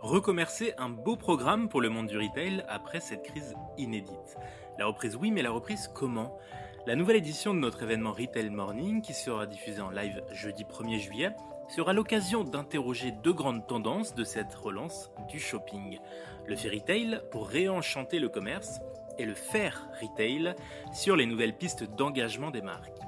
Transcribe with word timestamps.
Recommercer 0.00 0.74
un 0.78 0.90
beau 0.90 1.16
programme 1.16 1.68
pour 1.68 1.80
le 1.80 1.88
monde 1.88 2.06
du 2.06 2.16
retail 2.16 2.64
après 2.68 3.00
cette 3.00 3.24
crise 3.24 3.56
inédite. 3.78 4.36
La 4.78 4.86
reprise 4.86 5.16
oui, 5.16 5.32
mais 5.32 5.42
la 5.42 5.50
reprise 5.50 5.90
comment? 5.92 6.38
La 6.86 6.94
nouvelle 6.94 7.16
édition 7.16 7.52
de 7.52 7.58
notre 7.58 7.82
événement 7.82 8.12
Retail 8.12 8.48
Morning, 8.50 9.02
qui 9.02 9.12
sera 9.12 9.46
diffusée 9.46 9.80
en 9.80 9.90
live 9.90 10.22
jeudi 10.30 10.62
1er 10.62 11.00
juillet, 11.00 11.30
sera 11.68 11.92
l'occasion 11.92 12.44
d'interroger 12.44 13.10
deux 13.10 13.32
grandes 13.32 13.66
tendances 13.66 14.14
de 14.14 14.22
cette 14.22 14.54
relance 14.54 15.10
du 15.28 15.40
shopping. 15.40 15.98
Le 16.46 16.54
fait 16.54 16.70
retail 16.70 17.20
pour 17.32 17.48
réenchanter 17.48 18.20
le 18.20 18.28
commerce 18.28 18.78
et 19.18 19.26
le 19.26 19.34
faire 19.34 19.88
retail 20.00 20.54
sur 20.92 21.16
les 21.16 21.26
nouvelles 21.26 21.56
pistes 21.56 21.82
d'engagement 21.96 22.52
des 22.52 22.62
marques. 22.62 23.00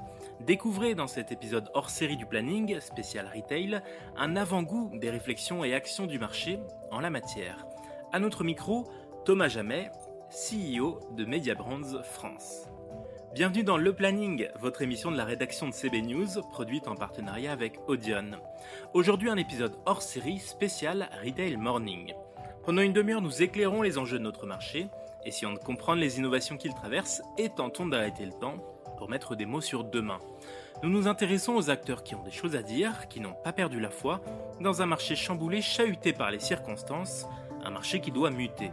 Découvrez 0.45 0.95
dans 0.95 1.05
cet 1.05 1.31
épisode 1.31 1.69
hors 1.75 1.91
série 1.91 2.17
du 2.17 2.25
planning, 2.25 2.79
spécial 2.79 3.29
retail, 3.31 3.79
un 4.17 4.35
avant-goût 4.35 4.89
des 4.95 5.11
réflexions 5.11 5.63
et 5.63 5.75
actions 5.75 6.07
du 6.07 6.17
marché 6.17 6.59
en 6.89 6.99
la 6.99 7.11
matière. 7.11 7.67
À 8.11 8.19
notre 8.19 8.43
micro, 8.43 8.87
Thomas 9.23 9.49
Jamet, 9.49 9.91
CEO 10.31 10.99
de 11.15 11.25
Media 11.25 11.53
Brands 11.53 12.01
France. 12.03 12.67
Bienvenue 13.35 13.63
dans 13.63 13.77
Le 13.77 13.93
Planning, 13.93 14.47
votre 14.59 14.81
émission 14.81 15.11
de 15.11 15.17
la 15.17 15.25
rédaction 15.25 15.67
de 15.67 15.73
CB 15.73 16.01
News, 16.01 16.41
produite 16.49 16.87
en 16.87 16.95
partenariat 16.95 17.51
avec 17.51 17.77
Audion. 17.87 18.31
Aujourd'hui, 18.95 19.29
un 19.29 19.37
épisode 19.37 19.77
hors 19.85 20.01
série 20.01 20.39
spécial 20.39 21.07
Retail 21.23 21.55
Morning. 21.55 22.15
Pendant 22.65 22.81
une 22.81 22.93
demi-heure, 22.93 23.21
nous 23.21 23.43
éclairons 23.43 23.83
les 23.83 23.99
enjeux 23.99 24.17
de 24.17 24.23
notre 24.23 24.47
marché, 24.47 24.87
essayons 25.23 25.53
de 25.53 25.59
comprendre 25.59 26.01
les 26.01 26.17
innovations 26.17 26.57
qu'il 26.57 26.73
traverse 26.73 27.21
et 27.37 27.49
tentons 27.49 27.85
d'arrêter 27.85 28.25
le 28.25 28.33
temps 28.33 28.57
pour 29.01 29.09
mettre 29.09 29.35
des 29.35 29.47
mots 29.47 29.61
sur 29.61 29.83
demain. 29.83 30.19
Nous 30.83 30.89
nous 30.91 31.07
intéressons 31.07 31.53
aux 31.53 31.71
acteurs 31.71 32.03
qui 32.03 32.13
ont 32.13 32.21
des 32.21 32.29
choses 32.29 32.55
à 32.55 32.61
dire, 32.61 33.07
qui 33.07 33.19
n'ont 33.19 33.33
pas 33.33 33.51
perdu 33.51 33.79
la 33.79 33.89
foi, 33.89 34.21
dans 34.59 34.83
un 34.83 34.85
marché 34.85 35.15
chamboulé, 35.15 35.59
chahuté 35.59 36.13
par 36.13 36.29
les 36.29 36.37
circonstances, 36.37 37.25
un 37.63 37.71
marché 37.71 37.99
qui 37.99 38.11
doit 38.11 38.29
muter. 38.29 38.69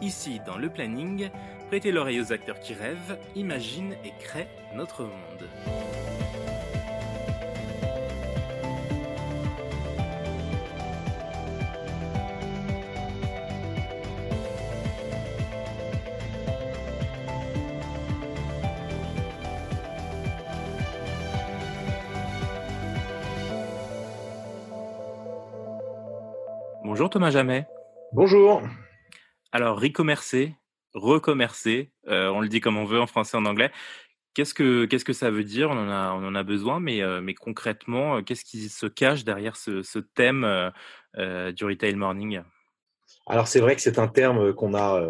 Ici, 0.00 0.40
dans 0.46 0.56
le 0.56 0.70
planning, 0.70 1.28
prêtez 1.68 1.92
l'oreille 1.92 2.22
aux 2.22 2.32
acteurs 2.32 2.58
qui 2.58 2.72
rêvent, 2.72 3.18
imaginent 3.36 3.96
et 4.02 4.14
créent 4.18 4.48
notre 4.74 5.02
monde. 5.02 6.19
Bonjour 26.90 27.08
Thomas 27.08 27.30
Jamet. 27.30 27.68
Bonjour. 28.12 28.62
Alors, 29.52 29.80
recommercer, 29.80 30.56
recommercer, 30.92 31.92
euh, 32.08 32.30
on 32.30 32.40
le 32.40 32.48
dit 32.48 32.58
comme 32.58 32.76
on 32.76 32.84
veut 32.84 33.00
en 33.00 33.06
français, 33.06 33.36
en 33.36 33.44
anglais. 33.44 33.70
Qu'est-ce 34.34 34.54
que, 34.54 34.86
qu'est-ce 34.86 35.04
que 35.04 35.12
ça 35.12 35.30
veut 35.30 35.44
dire? 35.44 35.70
On 35.70 35.78
en, 35.78 35.88
a, 35.88 36.12
on 36.14 36.26
en 36.26 36.34
a 36.34 36.42
besoin, 36.42 36.80
mais, 36.80 37.00
euh, 37.00 37.20
mais 37.20 37.34
concrètement, 37.34 38.16
euh, 38.16 38.22
qu'est-ce 38.22 38.44
qui 38.44 38.68
se 38.68 38.86
cache 38.86 39.22
derrière 39.22 39.54
ce, 39.54 39.82
ce 39.82 40.00
thème 40.00 40.42
euh, 41.16 41.52
du 41.52 41.64
retail 41.64 41.94
morning? 41.94 42.40
Alors, 43.28 43.46
c'est 43.46 43.60
vrai 43.60 43.76
que 43.76 43.82
c'est 43.82 44.00
un 44.00 44.08
terme 44.08 44.52
qu'on 44.52 44.74
a 44.74 45.00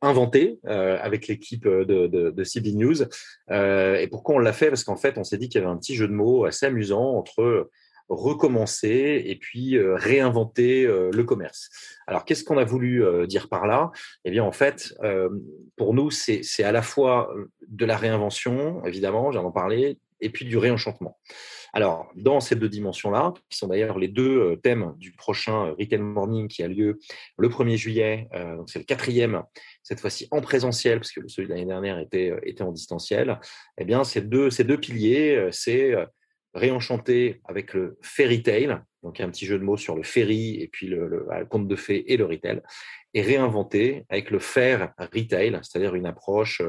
inventé 0.00 0.58
avec 0.64 1.26
l'équipe 1.26 1.68
de, 1.68 2.06
de, 2.06 2.30
de, 2.30 2.44
CB 2.44 2.72
News. 2.72 3.02
et 3.50 4.08
pourquoi 4.10 4.36
on 4.36 4.38
l'a 4.38 4.54
fait? 4.54 4.70
Parce 4.70 4.84
qu'en 4.84 4.96
fait, 4.96 5.18
on 5.18 5.24
s'est 5.24 5.36
dit 5.36 5.50
qu'il 5.50 5.60
y 5.60 5.64
avait 5.64 5.70
un 5.70 5.76
petit 5.76 5.96
jeu 5.96 6.08
de 6.08 6.14
mots 6.14 6.46
assez 6.46 6.64
amusant 6.64 7.14
entre 7.18 7.68
recommencer 8.08 9.22
et 9.26 9.36
puis 9.36 9.76
euh, 9.76 9.94
réinventer 9.96 10.84
euh, 10.84 11.10
le 11.12 11.24
commerce. 11.24 11.70
Alors, 12.06 12.24
qu'est-ce 12.24 12.44
qu'on 12.44 12.58
a 12.58 12.64
voulu 12.64 13.04
euh, 13.04 13.26
dire 13.26 13.48
par 13.48 13.66
là? 13.66 13.90
Eh 14.24 14.30
bien, 14.30 14.44
en 14.44 14.52
fait, 14.52 14.94
pour 15.76 15.94
nous, 15.94 16.10
c'est 16.10 16.62
à 16.62 16.72
la 16.72 16.82
fois 16.82 17.32
de 17.68 17.84
la 17.84 17.96
réinvention, 17.96 18.84
évidemment, 18.84 19.32
j'en 19.32 19.44
en 19.44 19.52
parler, 19.52 19.98
et 20.20 20.30
puis 20.30 20.44
du 20.44 20.56
réenchantement. 20.56 21.18
Alors, 21.72 22.10
dans 22.14 22.40
ces 22.40 22.56
deux 22.56 22.68
dimensions-là, 22.68 23.34
qui 23.50 23.58
sont 23.58 23.68
d'ailleurs 23.68 23.98
les 23.98 24.08
deux 24.08 24.56
thèmes 24.62 24.94
du 24.96 25.12
prochain 25.12 25.74
Retail 25.78 25.98
Morning 25.98 26.48
qui 26.48 26.62
a 26.62 26.68
lieu 26.68 26.98
le 27.36 27.48
1er 27.48 27.76
juillet, 27.76 28.28
donc 28.56 28.70
c'est 28.70 28.78
le 28.78 28.84
quatrième, 28.86 29.42
cette 29.82 30.00
fois-ci 30.00 30.26
en 30.30 30.40
présentiel, 30.40 31.00
parce 31.00 31.12
que 31.12 31.20
celui 31.28 31.48
de 31.48 31.52
l'année 31.52 31.66
dernière 31.66 31.98
était, 31.98 32.32
était 32.44 32.62
en 32.62 32.72
distanciel, 32.72 33.38
eh 33.78 33.84
bien, 33.84 34.04
ces 34.04 34.22
deux, 34.22 34.48
ces 34.48 34.64
deux 34.64 34.78
piliers, 34.78 35.48
c'est 35.50 35.94
réenchanter 36.56 37.40
avec 37.44 37.74
le 37.74 37.98
fairy 38.02 38.42
tale, 38.42 38.84
donc 39.02 39.20
un 39.20 39.30
petit 39.30 39.46
jeu 39.46 39.58
de 39.58 39.64
mots 39.64 39.76
sur 39.76 39.94
le 39.94 40.02
ferry 40.02 40.60
et 40.60 40.68
puis 40.68 40.88
le, 40.88 41.26
conte 41.48 41.68
de 41.68 41.76
fées 41.76 42.12
et 42.12 42.16
le 42.16 42.24
retail, 42.24 42.62
et 43.14 43.22
réinventer 43.22 44.04
avec 44.08 44.30
le 44.30 44.38
faire 44.38 44.92
retail, 44.98 45.58
c'est-à-dire 45.62 45.94
une 45.94 46.06
approche, 46.06 46.62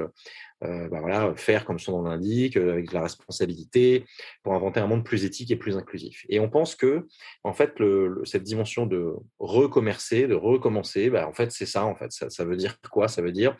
euh, 0.63 0.87
bah 0.89 0.99
voilà, 1.01 1.33
faire 1.35 1.65
comme 1.65 1.77
son 1.77 1.91
nom 1.91 2.09
l'indique, 2.09 2.57
euh, 2.57 2.73
avec 2.73 2.91
la 2.91 3.03
responsabilité, 3.03 4.05
pour 4.43 4.53
inventer 4.53 4.79
un 4.79 4.87
monde 4.87 5.03
plus 5.03 5.23
éthique 5.23 5.51
et 5.51 5.55
plus 5.55 5.77
inclusif. 5.77 6.25
Et 6.29 6.39
on 6.39 6.49
pense 6.49 6.75
que, 6.75 7.07
en 7.43 7.53
fait, 7.53 7.79
le, 7.79 8.21
cette 8.23 8.43
dimension 8.43 8.87
de 8.87 9.13
recommercer, 9.39 10.27
de 10.27 10.33
recommencer, 10.33 11.09
bah, 11.09 11.27
en 11.27 11.33
fait, 11.33 11.51
c'est 11.51 11.65
ça. 11.65 11.85
En 11.85 11.95
fait, 11.95 12.11
ça, 12.11 12.29
ça 12.29 12.43
veut 12.43 12.55
dire 12.55 12.79
quoi? 12.89 13.07
Ça 13.07 13.21
veut 13.21 13.31
dire 13.31 13.55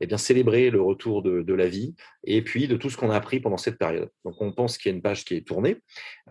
eh 0.00 0.06
bien, 0.06 0.16
célébrer 0.16 0.70
le 0.70 0.80
retour 0.80 1.22
de, 1.22 1.42
de, 1.42 1.54
la 1.54 1.66
vie 1.66 1.94
et 2.22 2.42
puis 2.42 2.68
de 2.68 2.76
tout 2.76 2.88
ce 2.88 2.96
qu'on 2.96 3.10
a 3.10 3.16
appris 3.16 3.40
pendant 3.40 3.56
cette 3.56 3.78
période. 3.78 4.10
Donc, 4.24 4.34
on 4.40 4.52
pense 4.52 4.78
qu'il 4.78 4.90
y 4.90 4.94
a 4.94 4.96
une 4.96 5.02
page 5.02 5.24
qui 5.24 5.34
est 5.34 5.46
tournée 5.46 5.78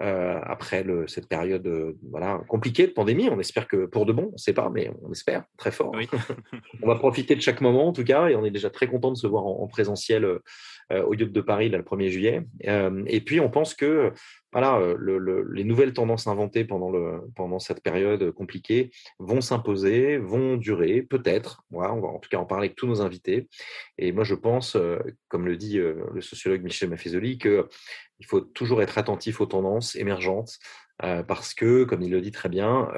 euh, 0.02 0.40
après 0.44 0.84
le, 0.84 1.08
cette 1.08 1.28
période 1.28 1.68
euh, 1.68 1.98
voilà, 2.10 2.42
compliquée 2.48 2.88
de 2.88 2.94
pandémie. 2.94 3.30
On 3.30 3.40
espère 3.40 3.68
que 3.68 3.86
pour 3.86 4.06
de 4.06 4.14
bon, 4.14 4.28
on 4.30 4.34
ne 4.34 4.38
sait 4.38 4.54
pas, 4.54 4.70
mais 4.74 4.90
on 5.04 5.12
espère 5.12 5.44
très 5.58 5.72
fort. 5.72 5.92
Oui. 5.94 6.08
on 6.82 6.88
va 6.88 6.96
profiter 6.96 7.36
de 7.36 7.42
chaque 7.42 7.60
moment, 7.60 7.90
en 7.90 7.94
tout 7.94 8.06
cas, 8.06 8.30
et 8.30 8.36
on 8.36 8.46
est 8.46 8.52
déjà 8.52 8.70
très 8.70 8.88
content 8.88 9.12
de 9.12 9.18
se 9.18 9.28
voir 9.28 9.46
en, 9.46 9.64
en 9.64 9.68
présentiel 9.68 10.07
euh, 10.14 11.04
au 11.04 11.14
lieu 11.14 11.26
de 11.26 11.42
Paris 11.42 11.68
le 11.68 11.82
1er 11.82 12.08
juillet. 12.10 12.48
Euh, 12.66 13.04
et 13.08 13.20
puis, 13.20 13.42
on 13.42 13.50
pense 13.50 13.74
que 13.74 14.14
voilà, 14.54 14.78
euh, 14.78 14.96
le, 14.98 15.18
le, 15.18 15.46
les 15.52 15.66
nouvelles 15.66 15.92
tendances 15.92 16.28
inventées 16.28 16.64
pendant, 16.64 16.94
pendant 17.36 17.60
cette 17.60 17.84
période 17.84 18.32
compliquée 18.32 18.92
vont 19.20 19.42
s'imposer, 19.42 20.18
vont 20.18 20.56
durer, 20.56 21.02
peut-être. 21.02 21.64
Voilà, 21.72 21.94
on 21.94 22.00
va 22.00 22.08
en 22.08 22.20
tout 22.20 22.30
cas 22.30 22.38
en 22.38 22.46
parler 22.46 22.68
avec 22.68 22.78
tous 22.78 22.88
nos 22.88 23.02
invités. 23.02 23.50
Et 23.98 24.14
moi, 24.14 24.24
je 24.24 24.36
pense, 24.36 24.78
comme 25.28 25.46
le 25.46 25.58
dit 25.58 25.78
le 25.78 26.22
sociologue 26.22 26.64
Michel 26.64 26.90
Maffezoli, 26.90 27.38
qu'il 27.38 28.26
faut 28.26 28.42
toujours 28.42 28.82
être 28.82 28.98
attentif 28.98 29.42
aux 29.42 29.46
tendances 29.46 29.96
émergentes 29.96 30.58
parce 31.00 31.54
que, 31.54 31.84
comme 31.84 32.02
il 32.02 32.12
le 32.12 32.22
dit 32.22 32.32
très 32.32 32.50
bien, 32.50 32.90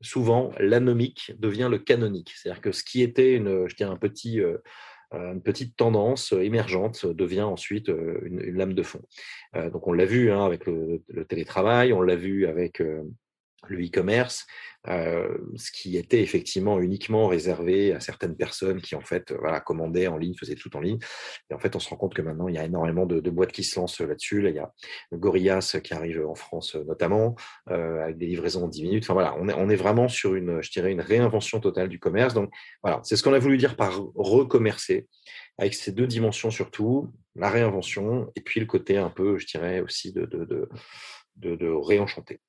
souvent 0.00 0.52
l'anomique 0.58 1.32
devient 1.38 1.68
le 1.70 1.78
canonique. 1.78 2.32
C'est-à-dire 2.34 2.60
que 2.60 2.72
ce 2.72 2.82
qui 2.82 3.02
était 3.02 3.34
une, 3.34 3.68
je 3.68 3.84
un 3.84 3.96
petit 3.96 4.40
une 5.12 5.40
petite 5.40 5.76
tendance 5.76 6.32
émergente 6.32 7.06
devient 7.06 7.42
ensuite 7.42 7.88
une, 7.88 8.40
une 8.42 8.56
lame 8.56 8.74
de 8.74 8.82
fond. 8.82 9.00
Euh, 9.56 9.70
donc 9.70 9.86
on 9.86 9.92
l'a 9.92 10.04
vu 10.04 10.30
hein, 10.30 10.44
avec 10.44 10.66
le, 10.66 11.02
le, 11.08 11.24
télétravail, 11.24 11.92
on 11.92 12.02
l'a 12.02 12.16
vu 12.16 12.46
avec 12.46 12.80
euh, 12.80 13.02
le 13.66 13.84
e-commerce, 13.84 14.46
euh, 14.86 15.36
ce 15.56 15.72
qui 15.72 15.96
était 15.96 16.22
effectivement 16.22 16.80
uniquement 16.80 17.26
réservé 17.26 17.92
à 17.92 18.00
certaines 18.00 18.36
personnes 18.36 18.80
qui 18.80 18.94
en 18.94 19.00
fait 19.00 19.32
voilà, 19.32 19.60
commandaient 19.60 20.06
en 20.06 20.16
ligne, 20.16 20.34
faisaient 20.34 20.54
tout 20.54 20.74
en 20.76 20.80
ligne. 20.80 20.98
Et 21.50 21.54
en 21.54 21.58
fait, 21.58 21.74
on 21.74 21.80
se 21.80 21.88
rend 21.88 21.96
compte 21.96 22.14
que 22.14 22.22
maintenant, 22.22 22.48
il 22.48 22.54
y 22.54 22.58
a 22.58 22.64
énormément 22.64 23.04
de, 23.04 23.20
de 23.20 23.30
boîtes 23.30 23.52
qui 23.52 23.64
se 23.64 23.78
lancent 23.78 24.00
là-dessus. 24.00 24.40
Là, 24.40 24.50
il 24.50 24.56
y 24.56 24.60
a 24.60 24.72
Gorillas 25.12 25.78
qui 25.82 25.92
arrive 25.92 26.24
en 26.26 26.34
France 26.34 26.76
notamment, 26.76 27.34
euh, 27.70 28.02
avec 28.04 28.18
des 28.18 28.26
livraisons 28.26 28.64
en 28.64 28.68
10 28.68 28.82
minutes. 28.82 29.04
Enfin 29.04 29.14
voilà, 29.14 29.34
on 29.38 29.48
est, 29.48 29.54
on 29.54 29.68
est 29.68 29.76
vraiment 29.76 30.08
sur 30.08 30.34
une, 30.34 30.62
je 30.62 30.70
dirais, 30.70 30.92
une 30.92 31.00
réinvention 31.00 31.60
totale 31.60 31.88
du 31.88 31.98
commerce. 31.98 32.34
Donc 32.34 32.50
voilà, 32.82 33.00
c'est 33.02 33.16
ce 33.16 33.22
qu'on 33.22 33.34
a 33.34 33.38
voulu 33.38 33.58
dire 33.58 33.76
par 33.76 34.00
recommercer, 34.14 35.08
avec 35.58 35.74
ces 35.74 35.90
deux 35.90 36.06
dimensions 36.06 36.50
surtout, 36.50 37.12
la 37.34 37.50
réinvention 37.50 38.30
et 38.36 38.40
puis 38.40 38.60
le 38.60 38.66
côté 38.66 38.96
un 38.96 39.10
peu, 39.10 39.38
je 39.38 39.46
dirais, 39.46 39.80
aussi 39.80 40.12
de, 40.12 40.24
de, 40.24 40.68
de, 41.36 41.56
de 41.56 41.68
réenchanter. 41.68 42.40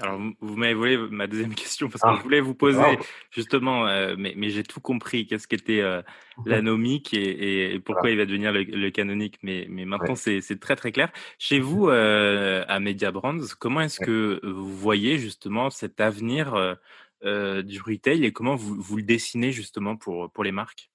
Alors, 0.00 0.18
vous 0.40 0.56
m'avez 0.56 0.74
volé 0.74 0.96
ma 0.96 1.26
deuxième 1.26 1.54
question 1.54 1.88
parce 1.88 2.02
que 2.02 2.08
ah, 2.08 2.14
je 2.16 2.22
voulais 2.22 2.40
vous 2.40 2.54
poser 2.54 2.98
justement, 3.30 3.86
euh, 3.86 4.14
mais, 4.18 4.32
mais 4.36 4.48
j'ai 4.48 4.62
tout 4.62 4.80
compris, 4.80 5.26
qu'est-ce 5.26 5.46
qu'était 5.46 5.80
euh, 5.80 6.00
l'anomique 6.46 7.12
et, 7.12 7.74
et, 7.74 7.78
pourquoi 7.78 8.02
voilà. 8.02 8.14
il 8.14 8.18
va 8.18 8.26
devenir 8.26 8.52
le, 8.52 8.62
le 8.62 8.90
canonique, 8.90 9.38
mais, 9.42 9.66
mais 9.68 9.84
maintenant 9.84 10.14
ouais. 10.14 10.40
c'est 10.40 10.60
très 10.60 10.76
très 10.76 10.92
clair. 10.92 11.12
Chez 11.38 11.60
vous, 11.60 11.88
euh, 11.88 12.64
à 12.68 12.80
Media 12.80 13.10
Brands, 13.10 13.40
comment 13.58 13.82
est-ce 13.82 14.00
ouais. 14.00 14.06
que 14.06 14.40
vous 14.44 14.74
voyez 14.74 15.18
justement 15.18 15.68
cet 15.68 16.00
avenir 16.00 16.76
euh, 17.24 17.62
du 17.62 17.80
retail 17.80 18.24
et 18.24 18.32
comment 18.32 18.56
vous, 18.56 18.80
vous 18.80 18.96
le 18.96 19.02
dessinez 19.02 19.52
justement 19.52 19.96
pour, 19.96 20.30
pour 20.32 20.42
les 20.42 20.52
marques? 20.52 20.90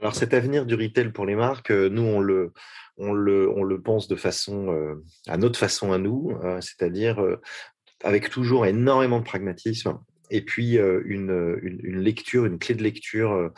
Alors 0.00 0.14
cet 0.14 0.34
avenir 0.34 0.66
du 0.66 0.74
retail 0.74 1.12
pour 1.12 1.24
les 1.24 1.36
marques, 1.36 1.70
nous 1.70 2.02
on 2.02 2.20
le, 2.20 2.52
on 2.96 3.12
le, 3.12 3.50
on 3.50 3.62
le 3.62 3.80
pense 3.80 4.08
de 4.08 4.16
façon, 4.16 4.72
euh, 4.72 5.02
à 5.26 5.36
notre 5.36 5.58
façon 5.58 5.92
à 5.92 5.98
nous, 5.98 6.30
euh, 6.42 6.60
c'est-à-dire 6.60 7.20
euh, 7.20 7.40
avec 8.04 8.30
toujours 8.30 8.66
énormément 8.66 9.18
de 9.18 9.24
pragmatisme 9.24 9.98
et 10.30 10.42
puis 10.42 10.76
une, 10.76 11.58
une, 11.62 11.98
lecture, 11.98 12.46
une 12.46 12.58
clé 12.58 12.74
de 12.74 12.82
lecture 12.82 13.52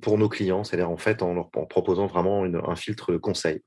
pour 0.00 0.16
nos 0.16 0.28
clients, 0.28 0.62
c'est-à-dire 0.62 0.90
en 0.90 0.96
fait 0.96 1.22
en 1.22 1.34
leur 1.34 1.50
proposant 1.50 2.06
vraiment 2.06 2.44
un 2.44 2.76
filtre 2.76 3.12
de 3.12 3.16
conseil. 3.16 3.62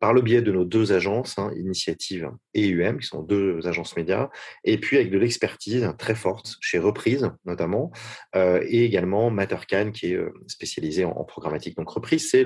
Par 0.00 0.14
le 0.14 0.22
biais 0.22 0.40
de 0.40 0.50
nos 0.50 0.64
deux 0.64 0.92
agences, 0.92 1.38
hein, 1.38 1.50
Initiative 1.56 2.30
et 2.54 2.68
UM, 2.68 2.98
qui 2.98 3.06
sont 3.06 3.22
deux 3.22 3.66
agences 3.66 3.96
médias, 3.96 4.30
et 4.64 4.78
puis 4.78 4.96
avec 4.96 5.10
de 5.10 5.18
l'expertise 5.18 5.92
très 5.98 6.14
forte 6.14 6.56
chez 6.60 6.78
Reprise 6.78 7.30
notamment, 7.44 7.90
et 8.34 8.84
également 8.84 9.30
Mattercan 9.30 9.90
qui 9.92 10.12
est 10.12 10.18
spécialisé 10.46 11.04
en, 11.04 11.24
programmatique. 11.24 11.76
Donc 11.76 11.90
Reprise, 11.90 12.30
c'est 12.30 12.44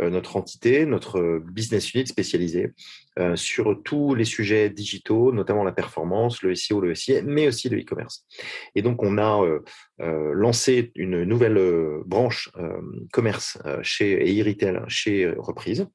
euh, 0.00 0.10
notre 0.10 0.36
entité, 0.36 0.86
notre 0.86 1.40
business 1.44 1.92
unit 1.94 2.06
spécialisé 2.06 2.72
euh, 3.18 3.36
sur 3.36 3.82
tous 3.82 4.14
les 4.14 4.24
sujets 4.24 4.70
digitaux, 4.70 5.32
notamment 5.32 5.64
la 5.64 5.72
performance, 5.72 6.42
le 6.42 6.54
SEO, 6.54 6.80
le 6.80 6.94
SIA, 6.94 7.22
mais 7.22 7.48
aussi 7.48 7.68
le 7.68 7.80
e-commerce. 7.80 8.24
Et 8.74 8.82
donc, 8.82 9.02
on 9.02 9.18
a 9.18 9.42
euh, 9.42 9.60
lancé 10.00 10.92
une 10.94 11.24
nouvelle 11.24 11.60
branche 12.06 12.50
commerce 13.12 13.58
chez, 13.82 14.12
et 14.28 14.42
e-retail 14.42 14.80
chez 14.88 15.28
Reprise, 15.36 15.86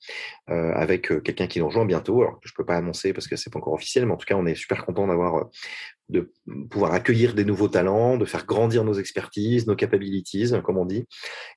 avec 0.48 1.08
quelqu'un 1.24 1.48
qui 1.48 1.60
nous 1.60 1.68
rejoint 1.68 1.86
bientôt. 1.86 2.22
Alors, 2.22 2.40
je 2.44 2.52
ne 2.52 2.56
peux 2.56 2.66
pas 2.66 2.76
annoncer 2.76 3.14
parce 3.14 3.28
que 3.28 3.36
c'est 3.36 3.52
pas 3.52 3.60
encore 3.60 3.74
officiel, 3.74 4.06
mais 4.06 4.14
en 4.14 4.18
tout 4.18 4.26
cas, 4.26 4.36
on 4.36 4.46
est 4.46 4.56
super 4.56 4.86
content 4.86 5.08
d'avoir 5.08 5.50
de 6.10 6.32
pouvoir 6.70 6.94
accueillir 6.94 7.34
des 7.34 7.46
nouveaux 7.46 7.68
talents, 7.68 8.18
de 8.18 8.26
faire 8.26 8.46
grandir 8.46 8.84
nos 8.84 8.94
expertises, 8.94 9.66
nos 9.66 9.76
capabilities, 9.76 10.54
comme 10.64 10.78
on 10.78 10.86
dit. 10.86 11.08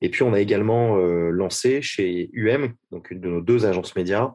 Et 0.01 0.09
puis, 0.09 0.23
on 0.23 0.33
a 0.33 0.41
également 0.41 0.97
lancé 0.97 1.83
chez 1.83 2.31
UM, 2.33 2.73
donc 2.91 3.11
une 3.11 3.21
de 3.21 3.29
nos 3.29 3.41
deux 3.41 3.67
agences 3.67 3.95
médias, 3.97 4.33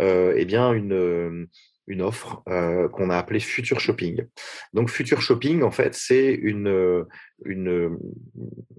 euh, 0.00 0.34
eh 0.36 0.44
bien 0.44 0.72
une, 0.72 1.48
une 1.86 2.02
offre 2.02 2.42
euh, 2.48 2.88
qu'on 2.88 3.10
a 3.10 3.16
appelée 3.16 3.40
Future 3.40 3.80
Shopping. 3.80 4.24
Donc 4.72 4.90
Future 4.90 5.20
Shopping, 5.20 5.62
en 5.62 5.70
fait, 5.70 5.94
c'est 5.94 6.32
une, 6.32 7.04
une, 7.44 7.98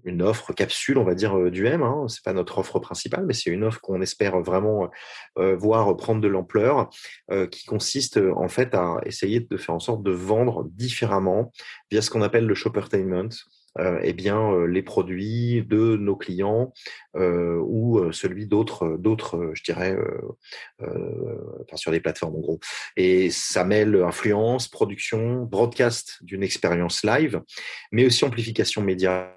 une 0.05 0.21
offre 0.21 0.53
capsule, 0.53 0.97
on 0.97 1.03
va 1.03 1.15
dire, 1.15 1.37
euh, 1.37 1.51
du 1.51 1.65
M. 1.67 1.83
Hein. 1.83 2.05
C'est 2.07 2.23
pas 2.23 2.33
notre 2.33 2.59
offre 2.59 2.79
principale, 2.79 3.25
mais 3.25 3.33
c'est 3.33 3.49
une 3.49 3.63
offre 3.63 3.81
qu'on 3.81 4.01
espère 4.01 4.39
vraiment 4.39 4.89
euh, 5.37 5.55
voir 5.55 5.95
prendre 5.97 6.21
de 6.21 6.27
l'ampleur, 6.27 6.89
euh, 7.31 7.47
qui 7.47 7.65
consiste 7.65 8.19
en 8.35 8.47
fait 8.47 8.73
à 8.73 8.99
essayer 9.05 9.39
de 9.39 9.57
faire 9.57 9.75
en 9.75 9.79
sorte 9.79 10.03
de 10.03 10.11
vendre 10.11 10.65
différemment 10.71 11.51
via 11.91 12.01
ce 12.01 12.09
qu'on 12.09 12.21
appelle 12.21 12.45
le 12.45 12.55
shoppertainment. 12.55 13.29
Euh, 13.79 13.99
eh 14.03 14.13
bien, 14.13 14.51
euh, 14.53 14.67
les 14.67 14.81
produits 14.81 15.63
de 15.63 15.97
nos 15.97 16.15
clients 16.15 16.73
euh, 17.17 17.57
ou 17.57 18.11
celui 18.13 18.47
d'autres, 18.47 18.97
d'autres, 18.97 19.51
je 19.53 19.63
dirais, 19.63 19.97
enfin, 20.79 21.75
sur 21.75 21.91
des 21.91 21.99
plateformes 21.99 22.35
en 22.35 22.39
gros. 22.39 22.59
Et 22.95 23.29
ça 23.31 23.63
mêle 23.63 23.95
influence, 24.03 24.67
production, 24.67 25.43
broadcast 25.43 26.17
d'une 26.21 26.43
expérience 26.43 27.03
live, 27.03 27.41
mais 27.91 28.05
aussi 28.05 28.23
amplification 28.25 28.81
média 28.81 29.35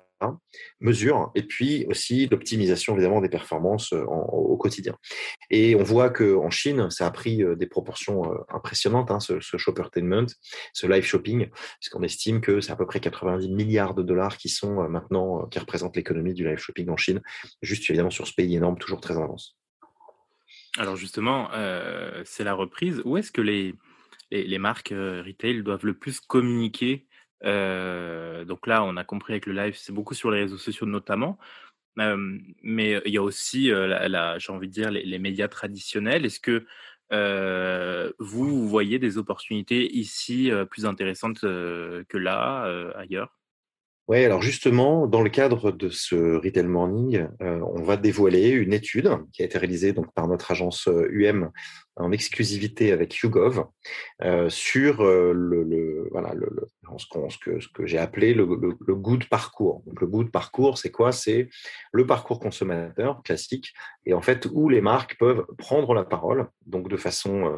mesure, 0.80 1.30
et 1.34 1.42
puis 1.42 1.86
aussi 1.88 2.26
l'optimisation 2.26 2.94
évidemment 2.94 3.20
des 3.20 3.28
performances 3.28 3.92
euh, 3.92 4.04
au 4.04 4.56
quotidien. 4.56 4.96
Et 5.50 5.74
on 5.74 5.82
voit 5.82 6.10
qu'en 6.10 6.50
Chine, 6.50 6.90
ça 6.90 7.06
a 7.06 7.10
pris 7.10 7.42
euh, 7.42 7.54
des 7.54 7.66
proportions 7.66 8.32
euh, 8.32 8.38
impressionnantes, 8.48 9.10
hein, 9.10 9.20
ce, 9.20 9.40
ce 9.40 9.56
shoppertainment, 9.56 10.26
ce 10.72 10.86
live 10.86 11.04
shopping, 11.04 11.48
puisqu'on 11.80 12.02
estime 12.02 12.40
que 12.40 12.60
c'est 12.60 12.72
à 12.72 12.76
peu 12.76 12.86
près 12.86 13.00
90 13.00 13.48
milliards 13.50 13.94
de 13.94 14.02
dollars 14.02 14.36
qui 14.36 14.48
sont 14.48 14.88
maintenant, 14.88 15.46
qui 15.46 15.58
représentent 15.58 15.96
l'économie 15.96 16.34
du 16.34 16.46
live 16.46 16.58
shopping 16.58 16.88
en 16.90 16.96
Chine, 16.96 17.20
juste 17.62 17.88
évidemment 17.90 18.10
sur 18.10 18.26
ce 18.26 18.34
pays 18.34 18.56
énorme, 18.56 18.78
toujours 18.78 19.00
très 19.00 19.16
en 19.16 19.24
avance. 19.24 19.56
Alors 20.76 20.96
justement, 20.96 21.48
c'est 22.24 22.44
la 22.44 22.54
reprise. 22.54 23.02
Où 23.04 23.16
est-ce 23.16 23.32
que 23.32 23.40
les, 23.40 23.74
les 24.30 24.58
marques 24.58 24.90
retail 24.92 25.62
doivent 25.62 25.86
le 25.86 25.94
plus 25.94 26.20
communiquer 26.20 27.07
euh, 27.44 28.44
donc 28.44 28.66
là, 28.66 28.82
on 28.84 28.96
a 28.96 29.04
compris 29.04 29.34
avec 29.34 29.46
le 29.46 29.52
live, 29.52 29.74
c'est 29.76 29.92
beaucoup 29.92 30.14
sur 30.14 30.30
les 30.30 30.42
réseaux 30.42 30.58
sociaux 30.58 30.86
notamment. 30.86 31.38
mais 31.96 33.02
il 33.06 33.12
y 33.12 33.18
a 33.18 33.22
aussi, 33.22 33.66
j'ai 33.66 34.52
envie 34.52 34.68
de 34.68 34.72
dire, 34.72 34.90
les, 34.90 35.18
médias 35.18 35.48
traditionnels. 35.48 36.24
Est-ce 36.26 36.40
que 36.40 36.66
vous, 38.18 38.68
voyez 38.68 38.98
des 38.98 39.18
opportunités 39.18 39.90
ici 39.96 40.50
plus 40.70 40.86
intéressantes 40.86 41.40
que 41.40 42.16
là, 42.18 42.92
ailleurs? 42.96 43.37
Oui, 44.08 44.24
alors 44.24 44.42
justement, 44.42 45.06
dans 45.06 45.20
le 45.20 45.30
cadre 45.30 45.70
de 45.70 45.88
ce 45.88 46.36
Retail 46.36 46.66
Morning, 46.66 47.28
on 47.40 47.82
va 47.82 47.96
dévoiler 47.96 48.48
une 48.48 48.72
étude 48.72 49.10
qui 49.32 49.42
a 49.42 49.44
été 49.44 49.58
réalisée 49.58 49.94
par 50.14 50.28
notre 50.28 50.50
agence 50.50 50.88
UM 51.10 51.50
en 51.98 52.12
exclusivité 52.12 52.92
avec 52.92 53.14
YouGov 53.16 53.66
euh, 54.22 54.48
sur 54.48 55.02
euh, 55.02 55.32
le, 55.34 56.08
voilà, 56.10 56.32
ce, 56.96 57.38
que, 57.38 57.58
que 57.72 57.86
j'ai 57.86 57.98
appelé 57.98 58.34
le, 58.34 58.44
le, 58.44 58.94
goût 58.94 59.16
de 59.16 59.24
parcours. 59.24 59.82
Le 60.00 60.06
goût 60.06 60.24
de 60.24 60.30
parcours, 60.30 60.78
c'est 60.78 60.90
quoi? 60.90 61.12
C'est 61.12 61.48
le 61.92 62.06
parcours 62.06 62.40
consommateur 62.40 63.22
classique 63.22 63.72
et 64.06 64.14
en 64.14 64.22
fait 64.22 64.46
où 64.52 64.68
les 64.68 64.80
marques 64.80 65.18
peuvent 65.18 65.44
prendre 65.58 65.92
la 65.94 66.04
parole, 66.04 66.48
donc 66.66 66.88
de 66.88 66.96
façon 66.96 67.56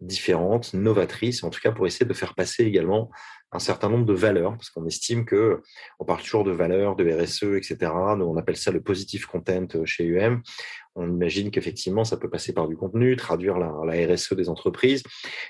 euh, 0.00 0.06
différente, 0.06 0.74
novatrice, 0.74 1.42
en 1.44 1.50
tout 1.50 1.60
cas 1.60 1.72
pour 1.72 1.86
essayer 1.86 2.06
de 2.06 2.14
faire 2.14 2.34
passer 2.34 2.64
également 2.64 3.10
un 3.52 3.58
certain 3.58 3.88
nombre 3.88 4.06
de 4.06 4.12
valeurs, 4.12 4.52
parce 4.52 4.70
qu'on 4.70 4.86
estime 4.86 5.24
que 5.24 5.60
on 5.98 6.04
parle 6.04 6.22
toujours 6.22 6.44
de 6.44 6.52
valeurs, 6.52 6.94
de 6.94 7.04
RSE, 7.10 7.56
etc. 7.56 7.92
Nous, 8.16 8.24
on 8.24 8.36
appelle 8.36 8.56
ça 8.56 8.70
le 8.70 8.80
positive 8.80 9.26
content 9.26 9.66
chez 9.84 10.04
UM. 10.04 10.42
On 10.94 11.08
imagine 11.08 11.50
qu'effectivement, 11.50 12.04
ça 12.04 12.16
peut 12.16 12.30
passer 12.30 12.52
par 12.52 12.68
du 12.68 12.76
contenu, 12.76 13.16
traduire 13.16 13.58
la, 13.58 13.70
RSE 14.06 14.34
des 14.34 14.48
entreprises. 14.48 15.02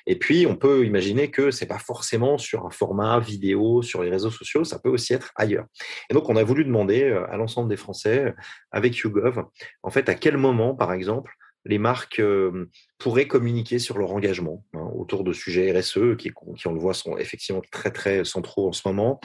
Et 0.06 0.18
puis, 0.18 0.46
on 0.46 0.56
peut 0.56 0.86
imaginer 0.86 1.30
que 1.30 1.50
c'est 1.50 1.66
pas 1.66 1.78
forcément 1.78 2.38
sur 2.38 2.66
un 2.66 2.70
format 2.70 3.18
vidéo, 3.20 3.82
sur 3.82 4.02
les 4.02 4.10
réseaux 4.10 4.30
sociaux, 4.30 4.64
ça 4.64 4.78
peut 4.78 4.90
aussi 4.90 5.12
être 5.12 5.32
ailleurs. 5.36 5.66
Et 6.08 6.14
donc, 6.14 6.28
on 6.28 6.36
a 6.36 6.44
voulu 6.44 6.64
demander 6.64 7.04
euh, 7.04 7.30
à 7.30 7.36
l'ensemble 7.36 7.68
des 7.68 7.76
Français, 7.76 8.34
avec 8.70 8.96
YouGov, 8.96 9.44
en 9.82 9.90
fait, 9.90 10.08
à 10.08 10.14
quel 10.14 10.36
moment, 10.36 10.74
par 10.74 10.92
exemple, 10.92 11.34
les 11.66 11.78
marques 11.78 12.20
euh, 12.20 12.70
pourraient 13.00 13.26
communiquer 13.26 13.78
sur 13.78 13.98
leur 13.98 14.12
engagement 14.12 14.64
hein, 14.74 14.88
autour 14.94 15.24
de 15.24 15.32
sujets 15.32 15.72
RSE 15.72 16.16
qui, 16.16 16.30
qui, 16.56 16.66
on 16.68 16.72
le 16.72 16.78
voit, 16.78 16.94
sont 16.94 17.16
effectivement 17.16 17.62
très 17.72 17.90
très 17.90 18.24
centraux 18.24 18.68
en 18.68 18.72
ce 18.72 18.86
moment. 18.86 19.20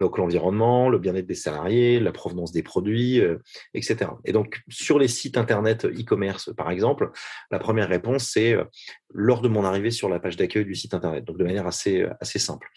Donc 0.00 0.16
l'environnement, 0.16 0.88
le 0.88 0.98
bien-être 0.98 1.26
des 1.26 1.34
salariés, 1.34 2.00
la 2.00 2.12
provenance 2.12 2.52
des 2.52 2.62
produits, 2.62 3.20
euh, 3.20 3.36
etc. 3.74 4.10
Et 4.24 4.32
donc 4.32 4.62
sur 4.68 4.98
les 4.98 5.08
sites 5.08 5.36
internet 5.36 5.84
e-commerce, 5.84 6.54
par 6.56 6.70
exemple, 6.70 7.10
la 7.50 7.58
première 7.58 7.88
réponse 7.88 8.24
c'est 8.24 8.54
euh, 8.54 8.64
lors 9.12 9.42
de 9.42 9.48
mon 9.48 9.64
arrivée 9.64 9.90
sur 9.90 10.08
la 10.08 10.20
page 10.20 10.36
d'accueil 10.36 10.64
du 10.64 10.74
site 10.74 10.94
internet, 10.94 11.24
donc 11.24 11.38
de 11.38 11.44
manière 11.44 11.66
assez 11.66 12.06
assez 12.20 12.38
simple. 12.38 12.68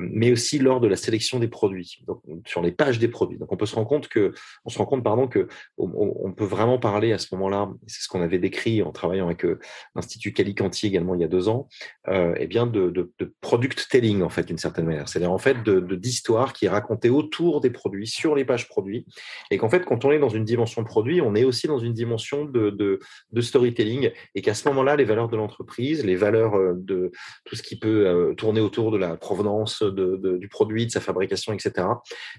mais 0.00 0.32
aussi 0.32 0.58
lors 0.58 0.80
de 0.80 0.86
la 0.86 0.96
sélection 0.96 1.38
des 1.38 1.48
produits, 1.48 1.98
donc 2.06 2.22
sur 2.46 2.62
les 2.62 2.72
pages 2.72 2.98
des 2.98 3.08
produits. 3.08 3.38
Donc 3.38 3.52
on 3.52 3.56
peut 3.56 3.66
se 3.66 3.74
rendre 3.74 3.88
compte 3.88 4.08
que 4.08 4.32
on 4.64 4.70
se 4.70 4.78
rend 4.78 4.86
compte 4.86 5.04
pardon 5.04 5.28
que 5.28 5.48
on, 5.78 6.32
peut 6.32 6.44
vraiment 6.44 6.78
parler 6.78 7.12
à 7.12 7.18
ce 7.18 7.34
moment-là. 7.34 7.70
C'est 7.86 8.02
ce 8.02 8.08
qu'on 8.08 8.20
avait 8.20 8.38
décrit 8.38 8.82
en 8.82 8.92
travaillant 8.92 9.26
avec 9.26 9.44
euh, 9.44 9.58
l'Institut 9.94 10.32
Calicanti 10.32 10.86
également 10.86 11.14
il 11.14 11.20
y 11.20 11.24
a 11.24 11.28
deux 11.28 11.48
ans, 11.48 11.68
euh, 12.08 12.34
eh 12.38 12.46
bien 12.46 12.66
de, 12.66 12.90
de, 12.90 13.34
product 13.40 13.88
telling 13.90 14.22
en 14.22 14.28
fait 14.28 14.44
d'une 14.44 14.58
certaine 14.58 14.86
manière. 14.86 15.08
C'est-à-dire 15.08 15.32
en 15.32 15.38
fait 15.38 15.62
de 15.62 15.80
d'histoire 15.96 16.52
qui 16.52 16.66
est 16.66 16.68
racontée 16.68 17.10
autour 17.10 17.60
des 17.60 17.70
produits, 17.70 18.06
sur 18.06 18.34
les 18.34 18.44
pages 18.44 18.68
produits, 18.68 19.06
et 19.50 19.58
qu'en 19.58 19.68
fait 19.68 19.84
quand 19.84 20.04
on 20.04 20.12
est 20.12 20.18
dans 20.18 20.28
une 20.28 20.44
dimension 20.44 20.84
produit, 20.84 21.20
on 21.20 21.34
est 21.34 21.44
aussi 21.44 21.66
dans 21.66 21.78
une 21.78 21.92
dimension 21.92 22.44
de, 22.44 22.70
de, 22.70 23.40
storytelling, 23.40 24.10
et 24.34 24.42
qu'à 24.42 24.54
ce 24.54 24.68
moment-là, 24.68 24.96
les 24.96 25.04
valeurs 25.04 25.28
de 25.28 25.36
l'entreprise, 25.36 26.04
les 26.04 26.16
valeurs 26.16 26.56
euh, 26.56 26.74
de 26.76 27.10
tout 27.44 27.56
ce 27.56 27.62
qui 27.62 27.78
peut 27.78 28.06
euh, 28.06 28.34
tourner 28.34 28.60
autour 28.60 28.90
de 28.90 28.98
la 28.98 29.16
provenance 29.16 29.82
de, 29.82 30.36
du 30.36 30.48
produit, 30.48 30.86
de 30.86 30.90
sa 30.90 31.00
fabrication, 31.00 31.52
etc., 31.52 31.86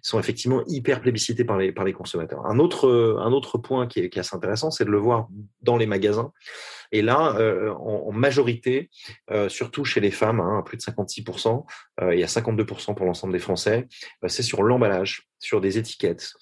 sont 0.01 0.19
effectivement 0.19 0.63
hyper 0.67 1.01
plébiscités 1.01 1.43
par 1.43 1.57
les 1.57 1.71
par 1.71 1.85
les 1.85 1.93
consommateurs. 1.93 2.45
Un 2.45 2.59
autre 2.59 3.17
un 3.19 3.31
autre 3.31 3.57
point 3.57 3.87
qui 3.87 3.99
est 3.99 4.17
assez 4.17 4.35
intéressant, 4.35 4.71
c'est 4.71 4.85
de 4.85 4.91
le 4.91 4.97
voir 4.97 5.27
dans 5.61 5.77
les 5.77 5.85
magasins. 5.85 6.31
Et 6.91 7.01
là, 7.01 7.35
euh, 7.37 7.73
en, 7.73 8.11
majorité, 8.11 8.89
euh, 9.31 9.49
surtout 9.49 9.85
chez 9.85 9.99
les 9.99 10.11
femmes, 10.11 10.39
hein, 10.39 10.63
plus 10.65 10.77
de 10.77 10.81
56%, 10.81 11.65
euh, 12.01 12.13
il 12.13 12.19
y 12.19 12.23
a 12.23 12.27
52% 12.27 12.95
pour 12.95 13.05
l'ensemble 13.05 13.33
des 13.33 13.39
Français, 13.39 13.87
c'est 14.27 14.43
sur 14.43 14.63
l'emballage, 14.63 15.27
sur 15.39 15.61
des 15.61 15.77
étiquettes, 15.77 16.33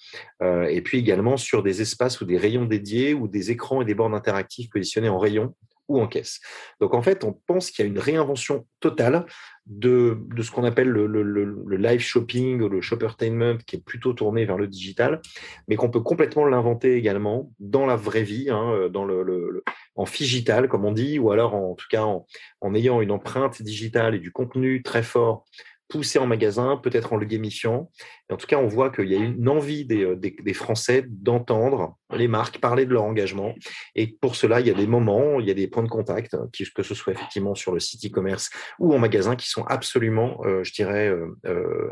et 0.42 0.80
puis 0.82 0.98
également 0.98 1.36
sur 1.36 1.62
des 1.62 1.82
espaces 1.82 2.20
ou 2.20 2.24
des 2.24 2.38
rayons 2.38 2.64
dédiés 2.64 3.12
ou 3.12 3.28
des 3.28 3.50
écrans 3.50 3.82
et 3.82 3.84
des 3.84 3.94
bornes 3.94 4.14
interactives 4.14 4.70
positionnés 4.70 5.08
en 5.08 5.18
rayon 5.18 5.54
ou 5.88 6.00
en 6.00 6.06
caisse. 6.06 6.40
Donc 6.80 6.94
en 6.94 7.02
fait, 7.02 7.24
on 7.24 7.32
pense 7.46 7.70
qu'il 7.70 7.84
y 7.84 7.88
a 7.88 7.90
une 7.90 7.98
réinvention 7.98 8.66
totale 8.80 9.26
de, 9.66 10.18
ce 10.40 10.50
qu'on 10.50 10.64
appelle 10.64 10.88
le, 10.88 11.76
live 11.76 12.00
shopping 12.00 12.60
ou 12.62 12.68
le 12.68 12.80
shoppertainment 12.80 13.58
qui 13.66 13.76
est 13.76 13.84
plutôt 13.84 14.12
tourné 14.12 14.44
vers 14.44 14.58
le 14.58 14.68
digital, 14.68 15.20
mais 15.68 15.76
qu'on 15.76 15.90
peut 15.90 16.00
complètement 16.00 16.44
l'inventer 16.46 16.94
également 16.94 17.50
dans 17.58 17.86
la 17.86 17.96
vraie 17.96 18.22
vie, 18.22 18.48
hein, 18.50 18.88
dans 18.90 19.04
le, 19.04 19.64
en 19.96 20.06
figital 20.06 20.68
comme 20.68 20.84
on 20.84 20.92
dit, 20.92 21.18
ou 21.18 21.30
alors 21.30 21.54
en, 21.54 21.74
tout 21.74 21.86
cas 21.90 22.04
en 22.04 22.74
ayant 22.74 23.00
une 23.00 23.10
empreinte 23.10 23.62
digitale 23.62 24.14
et 24.14 24.20
du 24.20 24.32
contenu 24.32 24.82
très 24.82 25.02
fort 25.02 25.44
poussé 25.88 26.18
en 26.18 26.26
magasin, 26.26 26.76
peut-être 26.76 27.12
en 27.12 27.16
le 27.16 27.26
gamifiant. 27.26 27.90
Et 28.28 28.32
en 28.32 28.36
tout 28.36 28.46
cas, 28.46 28.58
on 28.58 28.66
voit 28.66 28.90
qu'il 28.90 29.06
y 29.06 29.14
a 29.14 29.18
une 29.18 29.48
envie 29.48 29.84
des, 29.84 30.16
des, 30.16 30.54
Français 30.54 31.04
d'entendre 31.06 31.96
les 32.12 32.28
marques 32.28 32.58
parler 32.58 32.86
de 32.86 32.92
leur 32.92 33.04
engagement. 33.04 33.54
Et 33.94 34.16
pour 34.20 34.36
cela, 34.36 34.60
il 34.60 34.66
y 34.66 34.70
a 34.70 34.74
des 34.74 34.86
moments, 34.86 35.38
il 35.38 35.46
y 35.46 35.50
a 35.50 35.54
des 35.54 35.68
points 35.68 35.82
de 35.82 35.88
contact, 35.88 36.34
hein, 36.34 36.48
que 36.74 36.82
ce 36.82 36.94
soit 36.94 37.12
effectivement 37.12 37.54
sur 37.54 37.72
le 37.72 37.80
site 37.80 38.04
e-commerce 38.06 38.50
ou 38.78 38.94
en 38.94 38.98
magasin, 38.98 39.36
qui 39.36 39.48
sont 39.48 39.64
absolument, 39.64 40.40
je 40.62 40.72
dirais, 40.72 41.12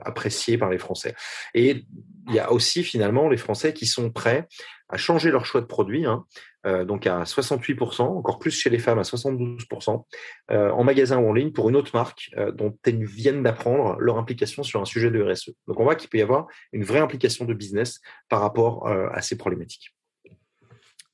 appréciés 0.02 0.58
par 0.58 0.70
les 0.70 0.78
Français. 0.78 1.14
Et 1.54 1.84
il 2.28 2.34
y 2.34 2.38
a 2.38 2.52
aussi 2.52 2.82
finalement 2.82 3.28
les 3.28 3.36
Français 3.36 3.72
qui 3.74 3.86
sont 3.86 4.10
prêts 4.10 4.48
à 4.88 4.96
changer 4.96 5.30
leur 5.30 5.44
choix 5.44 5.60
de 5.60 5.66
produit, 5.66 6.06
hein, 6.06 6.24
euh, 6.66 6.84
donc 6.84 7.06
à 7.06 7.24
68%, 7.24 8.02
encore 8.02 8.38
plus 8.38 8.50
chez 8.50 8.70
les 8.70 8.78
femmes 8.78 8.98
à 8.98 9.02
72%, 9.02 10.04
euh, 10.50 10.70
en 10.70 10.84
magasin 10.84 11.18
ou 11.18 11.28
en 11.28 11.32
ligne 11.32 11.52
pour 11.52 11.68
une 11.68 11.76
autre 11.76 11.90
marque 11.94 12.30
euh, 12.36 12.52
dont 12.52 12.76
elles 12.84 13.04
viennent 13.04 13.42
d'apprendre 13.42 13.98
leur 13.98 14.18
implication 14.18 14.62
sur 14.62 14.80
un 14.80 14.84
sujet 14.84 15.10
de 15.10 15.22
RSE. 15.22 15.50
Donc 15.66 15.80
on 15.80 15.84
voit 15.84 15.96
qu'il 15.96 16.08
peut 16.08 16.18
y 16.18 16.22
avoir 16.22 16.46
une 16.72 16.84
vraie 16.84 17.00
implication 17.00 17.44
de 17.44 17.54
business 17.54 18.00
par 18.28 18.40
rapport 18.40 18.86
à 18.86 19.20
ces 19.22 19.36
problématiques. 19.36 19.94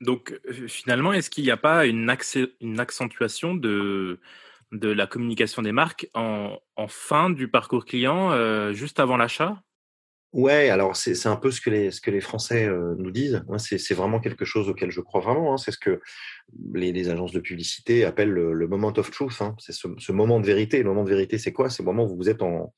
Donc 0.00 0.38
finalement, 0.66 1.12
est-ce 1.12 1.30
qu'il 1.30 1.44
n'y 1.44 1.50
a 1.50 1.56
pas 1.56 1.86
une, 1.86 2.08
accentuation 2.08 3.54
de, 3.54 4.18
la 4.72 5.06
communication 5.06 5.62
des 5.62 5.72
marques 5.72 6.08
en 6.14 6.58
fin 6.88 7.30
du 7.30 7.48
parcours 7.48 7.84
client, 7.84 8.72
juste 8.72 8.98
avant 8.98 9.16
l'achat? 9.16 9.62
Ouais, 10.32 10.70
alors 10.70 10.94
c'est 10.94 11.26
un 11.26 11.34
peu 11.34 11.50
ce 11.50 11.60
que 11.60 11.70
les, 11.70 11.90
ce 11.90 12.00
que 12.00 12.10
les 12.12 12.20
Français 12.20 12.64
euh, 12.64 12.94
nous 12.96 13.10
disent. 13.10 13.42
c'est 13.58 13.94
vraiment 13.94 14.20
quelque 14.20 14.44
chose 14.44 14.68
auquel 14.68 14.92
je 14.92 15.00
crois 15.00 15.20
vraiment. 15.20 15.52
Hein. 15.52 15.56
C'est 15.56 15.72
ce 15.72 15.78
que 15.78 16.00
les, 16.74 16.92
les, 16.92 17.08
agences 17.08 17.32
de 17.32 17.40
publicité 17.40 18.04
appellent 18.04 18.30
le, 18.30 18.68
moment 18.68 18.92
of 18.96 19.10
truth. 19.10 19.40
Hein. 19.40 19.54
C'est 19.58 19.72
ce, 19.72 20.12
moment 20.12 20.40
de 20.40 20.46
vérité. 20.46 20.78
Le 20.78 20.88
moment 20.88 21.04
de 21.04 21.10
vérité, 21.10 21.38
c'est 21.38 21.52
quoi? 21.52 21.70
C'est 21.70 21.82
le 21.82 21.86
moment 21.86 22.04
où 22.04 22.16
vous 22.16 22.28
êtes 22.28 22.42
en, 22.42 22.72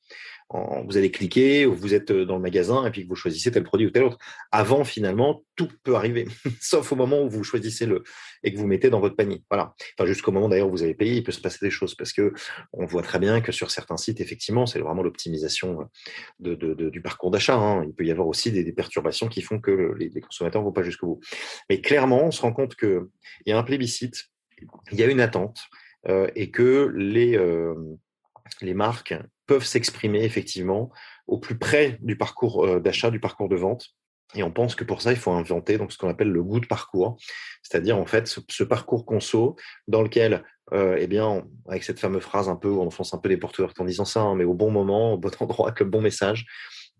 vous 0.49 0.97
allez 0.97 1.11
cliquer, 1.11 1.65
ou 1.65 1.73
vous 1.73 1.93
êtes 1.93 2.11
euh, 2.11 2.25
dans 2.25 2.35
le 2.35 2.41
magasin 2.41 2.85
et 2.85 2.91
puis 2.91 3.03
que 3.03 3.09
vous 3.09 3.15
choisissez 3.15 3.51
tel 3.51 3.63
produit 3.63 3.87
ou 3.87 3.91
tel 3.91 4.03
autre. 4.03 4.17
Avant, 4.51 4.83
finalement, 4.83 5.43
tout 5.55 5.69
peut 5.83 5.95
arriver, 5.95 6.27
sauf 6.61 6.91
au 6.91 6.95
moment 6.95 7.21
où 7.23 7.29
vous 7.29 7.43
choisissez 7.43 7.85
le 7.85 8.03
et 8.43 8.53
que 8.53 8.59
vous 8.59 8.67
mettez 8.67 8.89
dans 8.89 8.99
votre 8.99 9.15
panier. 9.15 9.43
Voilà. 9.49 9.73
Enfin, 9.97 10.07
jusqu'au 10.07 10.31
moment 10.31 10.49
d'ailleurs 10.49 10.67
où 10.67 10.71
vous 10.71 10.83
avez 10.83 10.95
payé, 10.95 11.15
il 11.15 11.23
peut 11.23 11.31
se 11.31 11.41
passer 11.41 11.59
des 11.61 11.71
choses 11.71 11.95
parce 11.95 12.11
que 12.13 12.33
on 12.73 12.85
voit 12.85 13.01
très 13.01 13.19
bien 13.19 13.41
que 13.41 13.51
sur 13.51 13.71
certains 13.71 13.97
sites, 13.97 14.19
effectivement, 14.19 14.65
c'est 14.65 14.79
vraiment 14.79 15.01
l'optimisation 15.01 15.89
euh, 16.45 16.89
du 16.89 17.01
parcours 17.01 17.31
d'achat. 17.31 17.55
Hein. 17.55 17.85
Il 17.87 17.93
peut 17.93 18.05
y 18.05 18.11
avoir 18.11 18.27
aussi 18.27 18.51
des, 18.51 18.73
perturbations 18.73 19.27
qui 19.27 19.41
font 19.41 19.59
que 19.59 19.93
les, 19.97 20.09
consommateurs 20.21 20.61
ne 20.61 20.65
vont 20.67 20.73
pas 20.73 20.83
jusqu'au 20.83 21.07
bout. 21.07 21.19
Mais 21.69 21.79
clairement, 21.79 22.25
on 22.25 22.31
se 22.31 22.41
rend 22.41 22.51
compte 22.51 22.75
qu'il 22.75 23.01
y 23.45 23.51
a 23.51 23.57
un 23.57 23.62
plébiscite, 23.63 24.25
il 24.91 24.99
y 24.99 25.03
a 25.03 25.07
une 25.07 25.21
attente 25.21 25.61
euh, 26.07 26.27
et 26.35 26.51
que 26.51 26.91
les 26.95 27.37
les 28.61 28.73
marques 28.73 29.15
peuvent 29.45 29.65
s'exprimer 29.65 30.23
effectivement 30.23 30.91
au 31.27 31.37
plus 31.37 31.57
près 31.57 31.97
du 32.01 32.17
parcours 32.17 32.65
euh, 32.65 32.79
d'achat, 32.79 33.11
du 33.11 33.19
parcours 33.19 33.49
de 33.49 33.55
vente. 33.55 33.89
Et 34.35 34.43
on 34.43 34.51
pense 34.51 34.73
que 34.73 34.83
pour 34.83 35.01
ça, 35.01 35.11
il 35.11 35.17
faut 35.17 35.31
inventer 35.31 35.77
ce 35.89 35.97
qu'on 35.97 36.09
appelle 36.09 36.31
le 36.31 36.41
goût 36.41 36.59
de 36.59 36.65
parcours, 36.65 37.17
c'est-à-dire 37.61 37.97
en 37.97 38.05
fait 38.07 38.27
ce, 38.27 38.63
parcours 38.63 39.05
conso 39.05 39.55
dans 39.87 40.01
lequel, 40.01 40.43
euh, 40.71 40.97
eh 40.99 41.05
bien, 41.05 41.43
avec 41.67 41.83
cette 41.83 41.99
fameuse 41.99 42.23
phrase 42.23 42.49
un 42.49 42.55
peu, 42.55 42.69
on 42.69 42.87
enfonce 42.87 43.13
un 43.13 43.19
peu 43.19 43.29
les 43.29 43.37
portes 43.37 43.59
ouvertes 43.59 43.79
en 43.79 43.85
disant 43.85 44.05
ça, 44.05 44.21
hein, 44.21 44.35
mais 44.35 44.43
au 44.43 44.55
bon 44.55 44.71
moment, 44.71 45.13
au 45.13 45.17
bon 45.19 45.29
endroit, 45.39 45.67
avec 45.67 45.81
le 45.81 45.85
bon 45.85 46.01
message, 46.01 46.47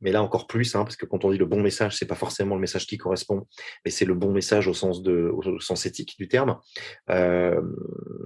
mais 0.04 0.12
là 0.12 0.22
encore 0.22 0.48
plus, 0.48 0.76
hein, 0.76 0.84
parce 0.84 0.96
que 0.96 1.06
quand 1.06 1.26
on 1.26 1.32
dit 1.32 1.38
le 1.38 1.46
bon 1.46 1.62
message, 1.62 1.98
c'est 1.98 2.06
pas 2.06 2.16
forcément 2.16 2.56
le 2.56 2.62
message 2.62 2.86
qui 2.86 2.98
correspond, 2.98 3.48
mais 3.86 3.92
c'est 3.92 4.06
le 4.06 4.14
bon 4.14 4.32
message 4.32 4.68
au 4.68 4.74
sens 4.74 5.02
de, 5.02 5.32
au 5.34 5.60
sens 5.60 5.86
éthique 5.86 6.16
du 6.20 6.28
terme. 6.28 6.60
Euh, 7.10 7.62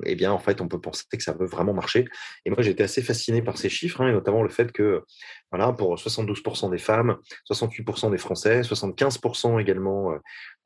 eh 0.06 0.16
bien, 0.16 0.32
en 0.32 0.40
fait, 0.40 0.60
on 0.60 0.68
peut 0.68 0.82
penser 0.82 1.06
que 1.12 1.24
ça 1.24 1.34
peut 1.34 1.46
vraiment 1.46 1.74
marcher. 1.74 2.06
Et 2.46 2.50
moi, 2.50 2.62
j'étais 2.62 2.84
assez 2.84 3.02
fasciné 3.02 3.42
par 3.42 3.58
ces 3.58 3.70
chiffres, 3.70 4.02
hein, 4.02 4.10
et 4.10 4.12
notamment 4.12 4.44
le 4.44 4.50
fait 4.50 4.72
que, 4.72 5.04
voilà, 5.52 5.72
pour 5.72 5.96
72% 5.96 6.72
des 6.72 6.78
femmes, 6.78 7.18
68% 7.50 8.12
des 8.12 8.18
Français, 8.18 8.62
75% 8.62 9.62
également 9.62 10.12
euh, 10.12 10.18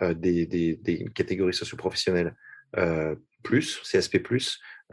euh, 0.01 0.13
des, 0.13 0.45
des, 0.45 0.75
des, 0.77 1.05
catégories 1.13 1.53
socioprofessionnelles 1.53 2.35
euh, 2.77 3.15
plus, 3.43 3.81
CSP+, 3.83 4.23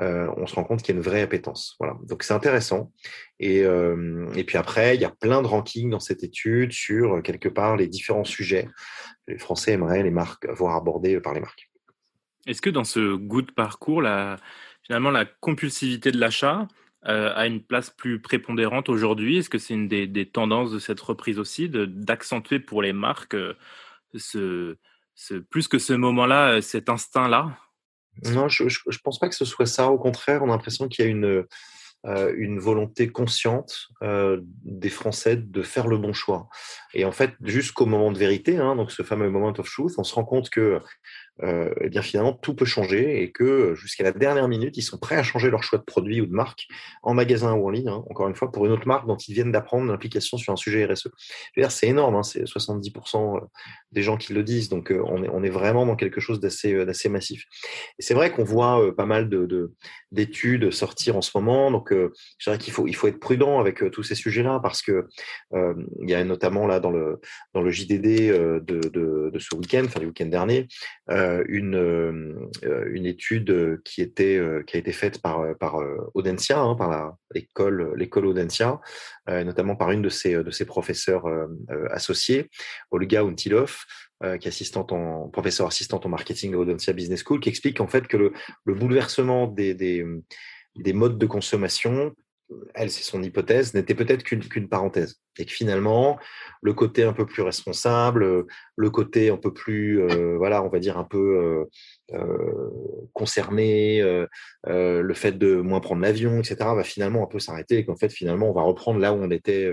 euh, 0.00 0.32
on 0.36 0.46
se 0.46 0.54
rend 0.54 0.64
compte 0.64 0.82
qu'il 0.82 0.94
y 0.94 0.98
a 0.98 1.00
une 1.00 1.04
vraie 1.04 1.22
appétence. 1.22 1.74
Voilà. 1.80 1.96
Donc 2.04 2.22
c'est 2.22 2.34
intéressant. 2.34 2.92
Et, 3.40 3.64
euh, 3.64 4.30
et, 4.34 4.44
puis 4.44 4.56
après, 4.56 4.94
il 4.94 5.00
y 5.00 5.04
a 5.04 5.10
plein 5.10 5.42
de 5.42 5.46
rankings 5.46 5.90
dans 5.90 6.00
cette 6.00 6.22
étude 6.22 6.72
sur 6.72 7.16
euh, 7.16 7.20
quelque 7.20 7.48
part 7.48 7.76
les 7.76 7.88
différents 7.88 8.24
sujets 8.24 8.68
que 9.26 9.32
les 9.32 9.38
Français 9.38 9.72
aimeraient 9.72 10.02
les 10.02 10.10
marques 10.10 10.48
voir 10.50 10.76
abordés 10.76 11.20
par 11.20 11.34
les 11.34 11.40
marques. 11.40 11.70
Est-ce 12.46 12.62
que 12.62 12.70
dans 12.70 12.84
ce 12.84 13.14
goût 13.16 13.42
de 13.42 13.50
parcours, 13.50 14.00
la, 14.00 14.36
finalement 14.82 15.10
la 15.10 15.24
compulsivité 15.24 16.12
de 16.12 16.18
l'achat 16.18 16.68
a 17.02 17.46
une 17.46 17.62
place 17.62 17.88
plus 17.88 18.20
prépondérante 18.20 18.90
aujourd'hui? 18.90 19.38
Est-ce 19.38 19.48
que 19.48 19.56
c'est 19.56 19.72
une 19.72 19.88
des, 19.88 20.26
tendances 20.26 20.72
de 20.72 20.78
cette 20.78 21.00
reprise 21.00 21.38
aussi, 21.38 21.70
d'accentuer 21.70 22.58
pour 22.58 22.82
les 22.82 22.92
marques 22.92 23.36
ce, 24.14 24.76
plus 25.48 25.68
que 25.68 25.78
ce 25.78 25.94
moment-là, 25.94 26.60
cet 26.60 26.90
instinct-là? 26.90 27.56
Non, 28.26 28.48
je 28.48 28.64
ne 28.64 28.96
pense 29.02 29.18
pas 29.18 29.28
que 29.28 29.34
ce 29.34 29.44
soit 29.44 29.66
ça. 29.66 29.88
Au 29.88 29.98
contraire, 29.98 30.42
on 30.42 30.46
a 30.46 30.52
l'impression 30.52 30.88
qu'il 30.88 31.04
y 31.04 31.08
a 31.08 31.10
une, 31.10 31.44
euh, 32.06 32.32
une 32.36 32.60
volonté 32.60 33.08
consciente 33.08 33.88
euh, 34.02 34.40
des 34.62 34.88
Français 34.88 35.36
de 35.36 35.62
faire 35.62 35.88
le 35.88 35.98
bon 35.98 36.12
choix. 36.12 36.48
Et 36.94 37.04
en 37.04 37.10
fait, 37.10 37.32
jusqu'au 37.42 37.86
moment 37.86 38.12
de 38.12 38.18
vérité, 38.18 38.56
hein, 38.56 38.76
donc 38.76 38.92
ce 38.92 39.02
fameux 39.02 39.28
moment 39.30 39.52
of 39.58 39.68
truth, 39.68 39.94
on 39.98 40.04
se 40.04 40.14
rend 40.14 40.24
compte 40.24 40.48
que 40.48 40.78
euh, 41.44 41.72
eh 41.80 41.88
bien 41.88 42.02
finalement 42.02 42.32
tout 42.32 42.54
peut 42.54 42.64
changer 42.64 43.22
et 43.22 43.30
que 43.30 43.74
jusqu'à 43.74 44.02
la 44.02 44.12
dernière 44.12 44.48
minute, 44.48 44.76
ils 44.76 44.82
sont 44.82 44.98
prêts 44.98 45.16
à 45.16 45.22
changer 45.22 45.50
leur 45.50 45.62
choix 45.62 45.78
de 45.78 45.84
produit 45.84 46.20
ou 46.20 46.26
de 46.26 46.32
marque 46.32 46.66
en 47.02 47.14
magasin 47.14 47.52
ou 47.54 47.66
en 47.66 47.70
ligne, 47.70 47.88
hein, 47.88 48.04
encore 48.10 48.28
une 48.28 48.34
fois, 48.34 48.50
pour 48.50 48.66
une 48.66 48.72
autre 48.72 48.86
marque 48.86 49.06
dont 49.06 49.16
ils 49.16 49.34
viennent 49.34 49.52
d'apprendre 49.52 49.86
l'implication 49.86 50.36
sur 50.36 50.52
un 50.52 50.56
sujet 50.56 50.84
RSE. 50.84 51.08
C'est 51.68 51.86
énorme, 51.86 52.16
hein, 52.16 52.22
c'est 52.22 52.44
70% 52.44 53.36
euh, 53.36 53.40
des 53.92 54.02
gens 54.02 54.16
qui 54.16 54.32
le 54.32 54.42
disent, 54.42 54.68
donc 54.68 54.90
euh, 54.90 55.02
on, 55.06 55.22
est, 55.22 55.28
on 55.28 55.42
est 55.42 55.50
vraiment 55.50 55.86
dans 55.86 55.96
quelque 55.96 56.20
chose 56.20 56.40
d'assez 56.40 56.72
euh, 56.74 56.84
d'assez 56.84 57.08
massif. 57.08 57.44
Et 57.98 58.02
c'est 58.02 58.14
vrai 58.14 58.32
qu'on 58.32 58.44
voit 58.44 58.94
pas 58.96 59.06
mal 59.06 59.28
de 59.28 59.72
d'études 60.10 60.70
sortir 60.72 61.16
en 61.16 61.22
ce 61.22 61.30
moment, 61.34 61.70
donc 61.70 61.92
je 61.92 62.10
dirais 62.44 62.58
qu'il 62.58 62.72
faut, 62.72 62.86
il 62.86 62.94
faut 62.94 63.08
être 63.08 63.20
prudent 63.20 63.60
avec 63.60 63.90
tous 63.90 64.02
ces 64.02 64.14
sujets-là 64.14 64.60
parce 64.62 64.82
que 64.82 65.06
il 65.54 66.10
y 66.10 66.14
a 66.14 66.24
notamment 66.24 66.66
là 66.66 66.80
dans 66.80 66.90
le, 66.90 67.20
dans 67.54 67.60
le 67.60 67.70
JDD 67.70 68.32
de, 68.62 69.38
ce 69.38 69.54
week-end, 69.54 69.82
enfin 69.84 70.00
du 70.00 70.06
week-end 70.06 70.26
dernier, 70.26 70.66
euh, 71.10 71.27
une, 71.48 71.74
euh, 71.74 72.90
une 72.92 73.06
étude 73.06 73.80
qui, 73.84 74.02
était, 74.02 74.36
euh, 74.36 74.62
qui 74.62 74.76
a 74.76 74.80
été 74.80 74.92
faite 74.92 75.20
par, 75.20 75.56
par 75.58 75.76
Audencia, 76.14 76.58
hein, 76.58 76.74
par 76.74 77.16
l'école 77.34 77.94
l'école 77.96 78.26
Audencia, 78.26 78.80
notamment 79.26 79.76
par 79.76 79.90
une 79.90 80.02
de 80.02 80.08
ses, 80.08 80.42
de 80.42 80.50
ses 80.50 80.64
professeurs 80.64 81.24
associés, 81.90 82.50
Olga 82.90 83.22
Untilov, 83.22 83.78
qui 84.22 84.26
est 84.26 84.48
assistante 84.48 84.92
en, 84.92 85.28
professeur 85.28 85.66
assistante 85.66 86.06
en 86.06 86.08
marketing 86.08 86.54
à 86.54 86.58
Audencia 86.58 86.92
Business 86.92 87.22
School, 87.24 87.40
qui 87.40 87.48
explique 87.48 87.80
en 87.80 87.86
fait 87.86 88.06
que 88.06 88.16
le, 88.16 88.32
le 88.64 88.74
bouleversement 88.74 89.46
des, 89.46 89.74
des, 89.74 90.04
des 90.76 90.92
modes 90.92 91.18
de 91.18 91.26
consommation 91.26 92.14
elle, 92.74 92.90
c'est 92.90 93.02
son 93.02 93.22
hypothèse, 93.22 93.74
n'était 93.74 93.94
peut-être 93.94 94.22
qu'une 94.22 94.68
parenthèse. 94.68 95.20
Et 95.38 95.44
que 95.44 95.52
finalement, 95.52 96.18
le 96.62 96.72
côté 96.72 97.04
un 97.04 97.12
peu 97.12 97.26
plus 97.26 97.42
responsable, 97.42 98.46
le 98.78 98.90
côté 98.90 99.28
un 99.28 99.36
peu 99.36 99.52
plus, 99.52 100.00
euh, 100.00 100.36
voilà, 100.36 100.62
on 100.62 100.68
va 100.68 100.78
dire 100.78 100.98
un 100.98 101.04
peu 101.04 101.18
euh, 101.18 101.64
euh, 102.14 102.70
concerné, 103.12 104.00
le 104.64 105.14
fait 105.14 105.32
de 105.32 105.56
moins 105.56 105.80
prendre 105.80 106.02
l'avion, 106.02 106.38
etc., 106.38 106.56
va 106.60 106.84
finalement 106.84 107.24
un 107.24 107.26
peu 107.26 107.38
s'arrêter 107.38 107.78
et 107.78 107.84
qu'en 107.84 107.96
fait, 107.96 108.10
finalement, 108.10 108.48
on 108.48 108.52
va 108.52 108.62
reprendre 108.62 109.00
là 109.00 109.12
où 109.12 109.16
on 109.16 109.30
était, 109.30 109.72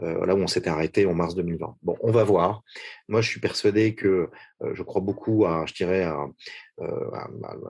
là 0.00 0.34
où 0.34 0.38
on 0.38 0.46
s'était 0.46 0.70
arrêté 0.70 1.06
en 1.06 1.14
mars 1.14 1.34
2020. 1.34 1.76
Bon, 1.82 1.96
on 2.00 2.10
va 2.10 2.24
voir. 2.24 2.62
Moi, 3.08 3.20
je 3.20 3.28
suis 3.28 3.40
persuadé 3.40 3.94
que 3.94 4.28
je 4.74 4.82
crois 4.82 5.00
beaucoup 5.00 5.44
à, 5.46 5.64
je 5.66 5.74
dirais, 5.74 6.02
à, 6.02 6.26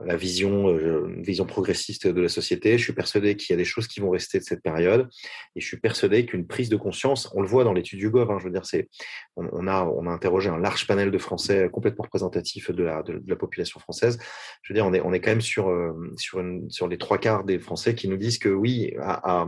la 0.04 0.16
vision, 0.16 0.74
vision 1.20 1.44
progressiste 1.44 2.06
de 2.06 2.20
la 2.20 2.28
société. 2.28 2.78
Je 2.78 2.84
suis 2.84 2.92
persuadé 2.94 3.36
qu'il 3.36 3.52
y 3.52 3.54
a 3.54 3.56
des 3.56 3.64
choses 3.64 3.88
qui 3.88 4.00
vont 4.00 4.10
rester 4.10 4.38
de 4.38 4.44
cette 4.44 4.62
période 4.62 5.08
et 5.54 5.60
je 5.60 5.66
suis 5.66 5.78
persuadé 5.78 6.24
qu'une 6.24 6.46
prise 6.46 6.70
de 6.70 6.76
conscience, 6.76 7.21
on 7.34 7.42
le 7.42 7.48
voit 7.48 7.64
dans 7.64 7.72
l'étude 7.72 7.98
du 7.98 8.06
hein, 8.06 8.38
je 8.38 8.44
veux 8.44 8.50
dire, 8.50 8.64
c'est, 8.64 8.88
on, 9.36 9.66
a, 9.66 9.84
on 9.84 10.06
a 10.06 10.10
interrogé 10.10 10.48
un 10.48 10.58
large 10.58 10.86
panel 10.86 11.10
de 11.10 11.18
Français 11.18 11.68
complètement 11.72 12.04
représentatif 12.04 12.70
de 12.70 12.84
la, 12.84 13.02
population 13.36 13.80
française. 13.80 14.18
Je 14.62 14.72
veux 14.72 14.74
dire, 14.74 14.86
on 14.86 14.92
est, 14.92 15.00
on 15.00 15.12
est 15.12 15.20
quand 15.20 15.30
même 15.30 15.40
sur, 15.40 15.70
euh, 15.70 15.92
sur, 16.16 16.88
les 16.88 16.98
trois 16.98 17.18
quarts 17.18 17.44
des 17.44 17.58
Français 17.58 17.94
qui 17.94 18.08
nous 18.08 18.16
disent 18.16 18.38
que 18.38 18.48
oui, 18.48 18.94
à, 19.00 19.46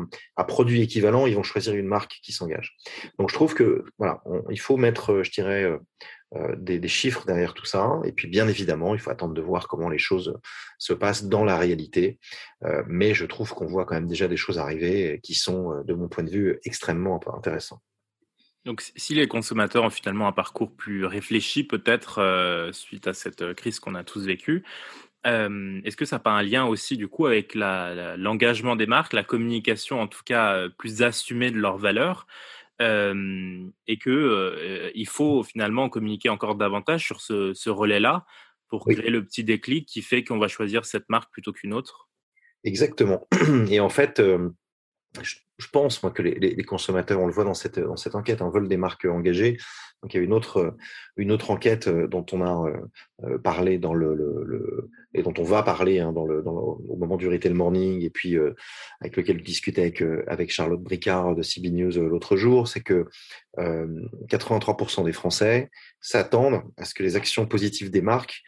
produit 0.48 0.82
équivalent, 0.82 1.26
ils 1.26 1.34
vont 1.34 1.42
choisir 1.42 1.74
une 1.74 1.86
marque 1.86 2.18
qui 2.22 2.32
s'engage. 2.32 2.76
Donc 3.18 3.30
je 3.30 3.34
trouve 3.34 3.54
que 3.54 3.84
voilà, 3.98 4.22
il 4.50 4.60
faut 4.60 4.76
mettre, 4.76 5.22
je 5.22 5.30
dirais, 5.30 5.64
euh, 5.64 5.78
euh, 5.78 5.78
des, 6.56 6.78
des, 6.78 6.88
chiffres 6.88 7.24
derrière 7.26 7.54
tout 7.54 7.66
ça. 7.66 8.00
Et 8.04 8.12
puis, 8.12 8.28
bien 8.28 8.48
évidemment, 8.48 8.94
il 8.94 9.00
faut 9.00 9.10
attendre 9.10 9.34
de 9.34 9.40
voir 9.40 9.68
comment 9.68 9.88
les 9.88 9.98
choses 9.98 10.38
se 10.78 10.92
passent 10.92 11.24
dans 11.24 11.44
la 11.44 11.58
réalité. 11.58 12.18
mais 12.86 13.14
je 13.14 13.26
trouve 13.26 13.52
qu'on 13.54 13.66
voit 13.66 13.84
quand 13.84 13.94
même 13.94 14.08
déjà 14.08 14.28
des 14.28 14.36
choses 14.36 14.58
arriver 14.58 15.20
qui 15.22 15.34
sont, 15.34 15.82
de 15.84 15.94
mon 15.94 16.08
point 16.08 16.24
de 16.24 16.30
vue, 16.30 16.58
extrêmement 16.64 17.20
intéressantes. 17.36 17.82
Donc, 18.64 18.80
si 18.96 19.14
les 19.14 19.28
consommateurs 19.28 19.84
ont 19.84 19.90
finalement 19.90 20.26
un 20.26 20.32
parcours 20.32 20.74
plus 20.74 21.04
réfléchi, 21.04 21.64
peut-être 21.64 22.18
euh, 22.18 22.72
suite 22.72 23.06
à 23.06 23.12
cette 23.12 23.42
euh, 23.42 23.54
crise 23.54 23.78
qu'on 23.78 23.94
a 23.94 24.04
tous 24.04 24.24
vécue, 24.24 24.64
Est-ce 25.24 25.96
que 25.96 26.04
ça 26.04 26.16
n'a 26.16 26.20
pas 26.20 26.32
un 26.32 26.42
lien 26.42 26.66
aussi 26.66 26.98
du 26.98 27.08
coup 27.08 27.26
avec 27.26 27.54
l'engagement 27.54 28.76
des 28.76 28.86
marques, 28.86 29.14
la 29.14 29.24
communication 29.24 30.00
en 30.00 30.06
tout 30.06 30.22
cas 30.22 30.68
plus 30.78 31.00
assumée 31.00 31.50
de 31.50 31.56
leurs 31.56 31.78
valeurs 31.78 32.26
et 32.80 33.98
que 33.98 34.92
il 34.94 35.08
faut 35.08 35.42
finalement 35.42 35.88
communiquer 35.88 36.28
encore 36.28 36.56
davantage 36.56 37.04
sur 37.04 37.20
ce, 37.20 37.70
relais-là 37.70 38.24
pour 38.68 38.86
créer 38.86 39.10
le 39.10 39.24
petit 39.24 39.44
déclic 39.44 39.86
qui 39.86 40.02
fait 40.02 40.24
qu'on 40.24 40.38
va 40.38 40.48
choisir 40.48 40.84
cette 40.84 41.08
marque 41.08 41.32
plutôt 41.32 41.52
qu'une 41.52 41.74
autre 41.74 42.08
Exactement. 42.64 43.28
Et 43.70 43.78
en 43.78 43.90
fait, 43.90 44.20
je, 45.22 45.66
pense 45.72 46.02
moi 46.02 46.10
que 46.10 46.22
les, 46.22 46.64
consommateurs, 46.64 47.20
on 47.20 47.26
le 47.26 47.32
voit 47.32 47.44
dans 47.44 47.54
cette, 47.54 47.78
dans 47.78 47.96
cette 47.96 48.14
enquête, 48.14 48.42
hein, 48.42 48.50
veulent 48.52 48.68
des 48.68 48.76
marques 48.76 49.04
engagées. 49.04 49.56
Donc 50.02 50.12
il 50.12 50.18
y 50.18 50.20
a 50.20 50.22
une 50.22 50.32
autre, 50.32 50.76
une 51.16 51.32
autre 51.32 51.50
enquête 51.50 51.88
dont 51.88 52.26
on 52.32 52.42
a 52.42 52.70
parlé 53.42 53.78
dans 53.78 53.94
le, 53.94 54.14
le, 54.14 54.90
et 55.14 55.22
dont 55.22 55.32
on 55.38 55.44
va 55.44 55.62
parler 55.62 56.00
hein, 56.00 56.12
dans 56.12 56.26
le, 56.26 56.42
dans 56.42 56.52
au 56.54 56.96
moment 56.96 57.16
du 57.16 57.28
retail 57.28 57.54
morning 57.54 58.02
et 58.02 58.10
puis 58.10 58.36
avec 59.00 59.16
lequel 59.16 59.38
je 59.38 59.44
discutais 59.44 59.82
avec, 59.82 60.04
avec 60.26 60.50
Charlotte 60.50 60.82
Bricard 60.82 61.34
de 61.34 61.42
CB 61.42 61.70
News 61.70 62.08
l'autre 62.08 62.36
jour, 62.36 62.68
c'est 62.68 62.82
que 62.82 63.06
83% 63.56 65.04
des 65.04 65.12
Français 65.12 65.70
s'attendent 66.00 66.62
à 66.76 66.84
ce 66.84 66.92
que 66.92 67.02
les 67.02 67.16
actions 67.16 67.46
positives 67.46 67.90
des 67.90 68.02
marques 68.02 68.42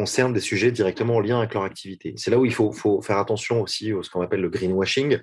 concernent 0.00 0.32
des 0.32 0.40
sujets 0.40 0.72
directement 0.72 1.16
en 1.16 1.20
lien 1.20 1.38
avec 1.40 1.52
leur 1.52 1.64
activité. 1.64 2.14
C'est 2.16 2.30
là 2.30 2.38
où 2.38 2.46
il 2.46 2.54
faut, 2.54 2.72
faut 2.72 3.02
faire 3.02 3.18
attention 3.18 3.60
aussi 3.60 3.92
à 3.92 4.02
ce 4.02 4.08
qu'on 4.08 4.22
appelle 4.22 4.40
le 4.40 4.48
greenwashing. 4.48 5.18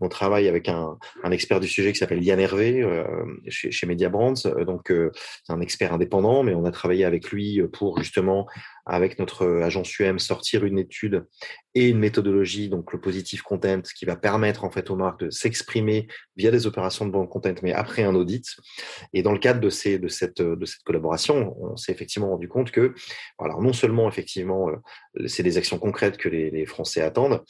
On 0.00 0.08
travaille 0.08 0.48
avec 0.48 0.70
un, 0.70 0.96
un 1.22 1.30
expert 1.30 1.60
du 1.60 1.68
sujet 1.68 1.92
qui 1.92 1.98
s'appelle 1.98 2.22
Yann 2.24 2.40
Hervé 2.40 2.80
euh, 2.80 3.04
chez, 3.48 3.70
chez 3.70 3.86
Media 3.86 4.08
Brands. 4.08 4.48
Donc, 4.66 4.90
euh, 4.90 5.10
c'est 5.44 5.52
un 5.52 5.60
expert 5.60 5.92
indépendant, 5.92 6.42
mais 6.42 6.54
on 6.54 6.64
a 6.64 6.70
travaillé 6.70 7.04
avec 7.04 7.30
lui 7.32 7.60
pour 7.70 7.98
justement 7.98 8.46
avec 8.86 9.18
notre 9.18 9.46
agence 9.62 9.98
UM, 9.98 10.18
sortir 10.18 10.64
une 10.64 10.78
étude 10.78 11.24
et 11.74 11.88
une 11.88 11.98
méthodologie, 11.98 12.68
donc 12.68 12.92
le 12.92 13.00
positive 13.00 13.42
content, 13.42 13.82
qui 13.96 14.04
va 14.04 14.16
permettre 14.16 14.64
en 14.64 14.70
fait 14.70 14.90
aux 14.90 14.96
marques 14.96 15.20
de 15.20 15.30
s'exprimer 15.30 16.06
via 16.36 16.50
des 16.50 16.66
opérations 16.66 17.06
de 17.06 17.10
bon 17.10 17.26
content, 17.26 17.54
mais 17.62 17.72
après 17.72 18.02
un 18.02 18.14
audit. 18.14 18.46
Et 19.12 19.22
dans 19.22 19.32
le 19.32 19.38
cadre 19.38 19.60
de, 19.60 19.70
ces, 19.70 19.98
de, 19.98 20.08
cette, 20.08 20.42
cette 20.64 20.82
collaboration, 20.84 21.56
on 21.60 21.76
s'est 21.76 21.92
effectivement 21.92 22.30
rendu 22.30 22.48
compte 22.48 22.70
que, 22.70 22.94
alors 23.38 23.62
non 23.62 23.72
seulement 23.72 24.08
effectivement, 24.08 24.68
euh, 24.68 25.26
c'est 25.26 25.42
des 25.42 25.56
actions 25.56 25.78
concrètes 25.78 26.16
que 26.16 26.28
les, 26.28 26.64
Français 26.66 27.02
attendent, 27.02 27.42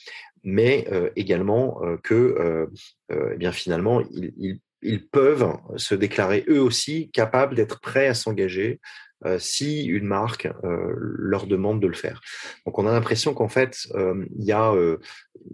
mais 0.43 0.87
euh, 0.91 1.11
également 1.17 1.83
euh, 1.85 1.97
que, 2.03 2.69
eh 3.11 3.37
bien 3.37 3.53
finalement, 3.53 4.03
ils, 4.13 5.09
peuvent 5.11 5.57
se 5.77 5.95
déclarer 5.95 6.45
eux 6.49 6.61
aussi 6.61 7.11
capables 7.11 7.55
d'être 7.55 7.81
prêts 7.81 8.07
à 8.07 8.15
s'engager 8.15 8.81
euh, 8.83 9.04
si 9.39 9.85
une 9.85 10.05
marque 10.05 10.49
euh, 10.65 10.93
leur 10.97 11.47
demande 11.47 11.81
de 11.81 11.87
le 11.87 11.95
faire. 11.95 12.21
Donc 12.67 12.79
on 12.79 12.87
a 12.87 12.93
l'impression 12.93 13.35
qu'en 13.35 13.49
fait, 13.49 13.87
euh, 13.95 14.25
il 14.39 14.45
y, 14.45 14.53
a, 14.53 14.75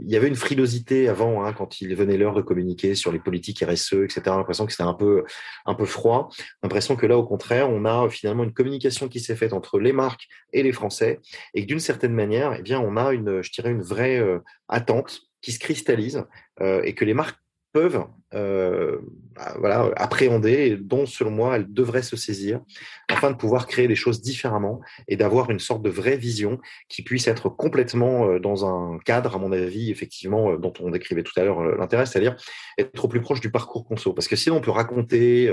il 0.00 0.10
y 0.10 0.16
avait 0.16 0.28
une 0.28 0.36
frilosité 0.36 1.08
avant, 1.08 1.44
hein, 1.44 1.52
quand 1.52 1.80
il 1.80 1.94
venait 1.94 2.16
l'heure 2.16 2.34
de 2.34 2.42
communiquer 2.42 2.94
sur 2.94 3.12
les 3.12 3.18
politiques 3.18 3.64
RSE, 3.66 3.94
etc. 4.04 4.22
L'impression 4.26 4.66
que 4.66 4.72
c'était 4.72 4.82
un 4.82 4.94
peu, 4.94 5.24
un 5.66 5.74
peu 5.74 5.84
froid. 5.84 6.30
L'impression 6.62 6.96
que 6.96 7.06
là, 7.06 7.16
au 7.16 7.24
contraire, 7.24 7.70
on 7.70 7.84
a 7.84 8.08
finalement 8.08 8.44
une 8.44 8.52
communication 8.52 9.08
qui 9.08 9.20
s'est 9.20 9.36
faite 9.36 9.52
entre 9.52 9.78
les 9.78 9.92
marques 9.92 10.26
et 10.52 10.62
les 10.62 10.72
Français, 10.72 11.20
et 11.54 11.62
que 11.62 11.66
d'une 11.66 11.80
certaine 11.80 12.12
manière, 12.12 12.54
eh 12.58 12.62
bien, 12.62 12.80
on 12.80 12.96
a 12.96 13.12
une, 13.12 13.42
je 13.42 13.52
dirais, 13.52 13.70
une 13.70 13.82
vraie 13.82 14.20
attente 14.68 15.20
qui 15.42 15.52
se 15.52 15.58
cristallise 15.58 16.24
et 16.60 16.94
que 16.94 17.04
les 17.04 17.14
marques 17.14 17.38
peuvent 17.72 18.04
euh, 18.32 18.98
bah, 19.34 19.56
voilà, 19.58 19.90
appréhender, 19.96 20.76
dont 20.76 21.04
selon 21.04 21.32
moi 21.32 21.56
elles 21.56 21.72
devraient 21.72 22.02
se 22.02 22.14
saisir, 22.14 22.60
afin 23.08 23.32
de 23.32 23.36
pouvoir 23.36 23.66
créer 23.66 23.88
des 23.88 23.96
choses 23.96 24.20
différemment 24.20 24.80
et 25.08 25.16
d'avoir 25.16 25.50
une 25.50 25.58
sorte 25.58 25.82
de 25.82 25.90
vraie 25.90 26.16
vision 26.16 26.60
qui 26.88 27.02
puisse 27.02 27.26
être 27.26 27.48
complètement 27.48 28.28
euh, 28.28 28.38
dans 28.38 28.64
un 28.64 28.98
cadre, 28.98 29.34
à 29.34 29.38
mon 29.38 29.50
avis, 29.50 29.90
effectivement, 29.90 30.52
euh, 30.52 30.56
dont 30.58 30.72
on 30.78 30.90
décrivait 30.90 31.24
tout 31.24 31.32
à 31.36 31.44
l'heure 31.44 31.60
l'intérêt, 31.76 32.06
c'est-à-dire 32.06 32.36
être 32.78 33.04
au 33.04 33.08
plus 33.08 33.20
proche 33.20 33.40
du 33.40 33.50
parcours 33.50 33.84
conso. 33.84 34.12
Parce 34.12 34.28
que 34.28 34.36
sinon, 34.36 34.56
on 34.56 34.60
peut 34.60 34.70
raconter 34.70 35.52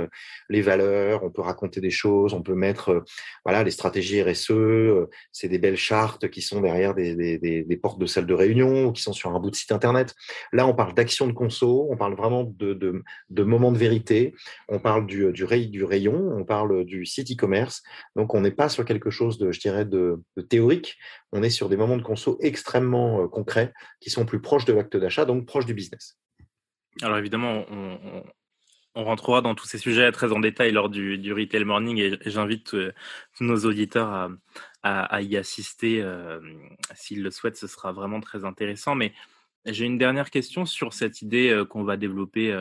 les 0.50 0.62
valeurs, 0.62 1.24
on 1.24 1.32
peut 1.32 1.42
raconter 1.42 1.82
des 1.82 1.90
choses, 1.90 2.34
on 2.34 2.42
peut 2.42 2.56
mettre 2.56 3.04
voilà 3.44 3.64
les 3.64 3.72
stratégies 3.72 4.22
RSE, 4.22 4.52
c'est 5.32 5.50
des 5.50 5.58
belles 5.58 5.78
chartes 5.78 6.30
qui 6.30 6.42
sont 6.42 6.62
derrière 6.62 6.94
des, 6.94 7.38
des 7.38 7.78
portes 7.78 8.00
de 8.00 8.06
salles 8.06 8.26
de 8.26 8.34
réunion 8.34 8.86
ou 8.86 8.92
qui 8.92 9.02
sont 9.02 9.14
sur 9.14 9.36
un 9.36 9.40
bout 9.40 9.52
de 9.52 9.56
site 9.56 9.72
internet. 9.72 10.16
Là, 10.54 10.68
on 10.68 10.74
parle 10.74 10.94
d'action 10.94 11.28
de 11.28 11.34
conso, 11.34 11.88
on 11.90 11.98
parle 11.98 12.07
vraiment 12.16 12.44
de 12.44 12.74
de, 13.30 13.44
moments 13.44 13.72
de 13.72 13.78
vérité, 13.78 14.34
on 14.68 14.80
parle 14.80 15.06
du, 15.06 15.32
du, 15.32 15.68
du 15.68 15.84
rayon, 15.84 16.34
on 16.38 16.46
parle 16.46 16.86
du 16.86 17.06
site 17.06 17.32
e-commerce. 17.32 17.84
Donc, 18.16 18.34
on 18.34 18.42
n'est 18.42 18.52
pas 18.52 18.70
sur 18.70 18.86
quelque 18.86 19.10
chose 19.10 19.38
de, 19.38 19.52
je 19.52 19.60
dirais, 19.60 19.86
de, 19.86 20.22
théorique. 20.50 20.98
On 21.32 21.44
est 21.44 21.50
sur 21.50 21.70
des 21.70 21.78
moments 21.78 21.98
de 21.98 22.04
conso 22.04 22.38
extrêmement 22.42 23.24
euh, 23.24 23.28
concrets 23.28 23.74
qui 24.00 24.10
sont 24.10 24.26
plus 24.26 24.42
proches 24.42 24.66
de 24.66 24.74
l'acte 24.74 24.98
d'achat, 24.98 25.26
donc 25.26 25.46
proches 25.46 25.66
du 25.66 25.74
business. 25.74 26.18
Alors, 27.02 27.18
évidemment, 27.18 27.66
on, 27.70 28.24
rentrera 28.96 29.42
dans 29.42 29.54
tous 29.54 29.68
ces 29.68 29.78
sujets 29.78 30.12
très 30.12 30.32
en 30.32 30.40
détail 30.40 30.72
lors 30.72 30.90
du, 30.90 31.20
du 31.20 31.32
Retail 31.32 31.64
Morning 31.66 32.00
et, 32.00 32.18
j'invite 32.26 32.74
euh, 32.74 32.92
tous 33.38 33.44
nos 33.44 33.58
auditeurs 33.66 34.10
à, 34.10 34.30
à, 34.82 35.22
y 35.22 35.38
assister. 35.38 36.02
Euh, 36.02 36.40
s'ils 36.96 37.22
le 37.22 37.30
souhaitent, 37.30 37.58
ce 37.58 37.68
sera 37.68 37.92
vraiment 37.92 38.20
très 38.22 38.46
intéressant. 38.46 38.96
Mais 38.96 39.14
j'ai 39.68 39.86
une 39.86 39.98
dernière 39.98 40.30
question 40.30 40.66
sur 40.66 40.94
cette 40.94 41.22
idée 41.22 41.64
qu'on 41.70 41.84
va 41.84 41.98
développer 41.98 42.52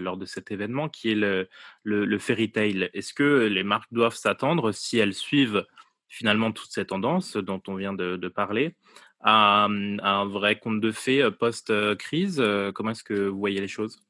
lors 0.00 0.16
de 0.16 0.24
cet 0.24 0.50
événement, 0.50 0.88
qui 0.88 1.10
est 1.10 1.14
le, 1.14 1.48
le, 1.84 2.18
fairy 2.18 2.50
tale. 2.50 2.90
Est-ce 2.94 3.12
que 3.12 3.46
les 3.46 3.62
marques 3.62 3.92
doivent 3.92 4.14
s'attendre, 4.14 4.72
si 4.72 4.98
elles 4.98 5.14
suivent 5.14 5.64
finalement 6.08 6.52
toutes 6.52 6.70
ces 6.70 6.84
tendances 6.84 7.36
dont 7.36 7.62
on 7.68 7.74
vient 7.74 7.92
de, 7.92 8.28
parler, 8.28 8.74
à, 9.20 9.64
un 9.66 10.26
vrai 10.26 10.58
conte 10.58 10.80
de 10.80 10.92
fées 10.92 11.30
post-crise 11.38 12.42
Comment 12.74 12.90
est-ce 12.90 13.04
que 13.04 13.28
vous 13.28 13.38
voyez 13.38 13.60
les 13.60 13.68
choses? 13.68 14.06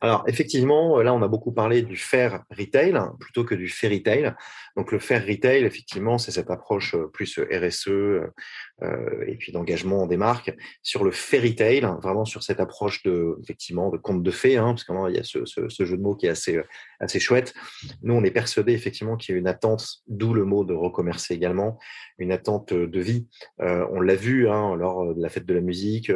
Alors 0.00 0.24
effectivement, 0.26 1.00
là 1.00 1.14
on 1.14 1.22
a 1.22 1.28
beaucoup 1.28 1.52
parlé 1.52 1.82
du 1.82 1.96
fair 1.96 2.44
retail 2.50 2.98
plutôt 3.18 3.44
que 3.44 3.54
du 3.54 3.68
fairy 3.68 4.02
tale. 4.02 4.36
Donc 4.76 4.92
le 4.92 4.98
fair 4.98 5.24
retail, 5.26 5.64
effectivement, 5.64 6.18
c'est 6.18 6.30
cette 6.30 6.50
approche 6.50 6.96
plus 7.12 7.38
RSE, 7.38 7.88
euh, 7.88 8.26
et 9.26 9.36
puis 9.36 9.52
d'engagement 9.52 10.06
des 10.06 10.16
marques 10.16 10.54
sur 10.82 11.04
le 11.04 11.10
fairy 11.10 11.54
tale, 11.54 11.96
vraiment 12.02 12.24
sur 12.24 12.42
cette 12.42 12.60
approche 12.60 13.02
de 13.02 13.36
effectivement 13.42 13.90
de 13.90 13.98
conte 13.98 14.22
de 14.22 14.30
fées, 14.30 14.56
hein, 14.56 14.74
parce 14.74 14.84
qu'il 14.84 15.16
y 15.16 15.18
a 15.18 15.24
ce, 15.24 15.44
ce, 15.44 15.68
ce, 15.68 15.84
jeu 15.84 15.96
de 15.96 16.02
mots 16.02 16.14
qui 16.14 16.26
est 16.26 16.30
assez 16.30 16.56
euh, 16.56 16.64
assez 16.98 17.20
chouette. 17.20 17.54
Nous, 18.02 18.14
on 18.14 18.24
est 18.24 18.30
persuadé 18.30 18.72
effectivement 18.72 19.16
qu'il 19.16 19.34
y 19.34 19.36
a 19.36 19.38
une 19.38 19.46
attente, 19.46 19.86
d'où 20.06 20.34
le 20.34 20.44
mot 20.44 20.64
de 20.64 20.74
recommercer 20.74 21.34
également, 21.34 21.78
une 22.18 22.32
attente 22.32 22.74
de 22.74 23.00
vie. 23.00 23.26
Euh, 23.60 23.86
on 23.90 24.00
l'a 24.00 24.14
vu 24.14 24.48
hein, 24.48 24.74
lors 24.76 25.14
de 25.14 25.20
la 25.20 25.28
fête 25.28 25.46
de 25.46 25.54
la 25.54 25.60
musique 25.60 26.12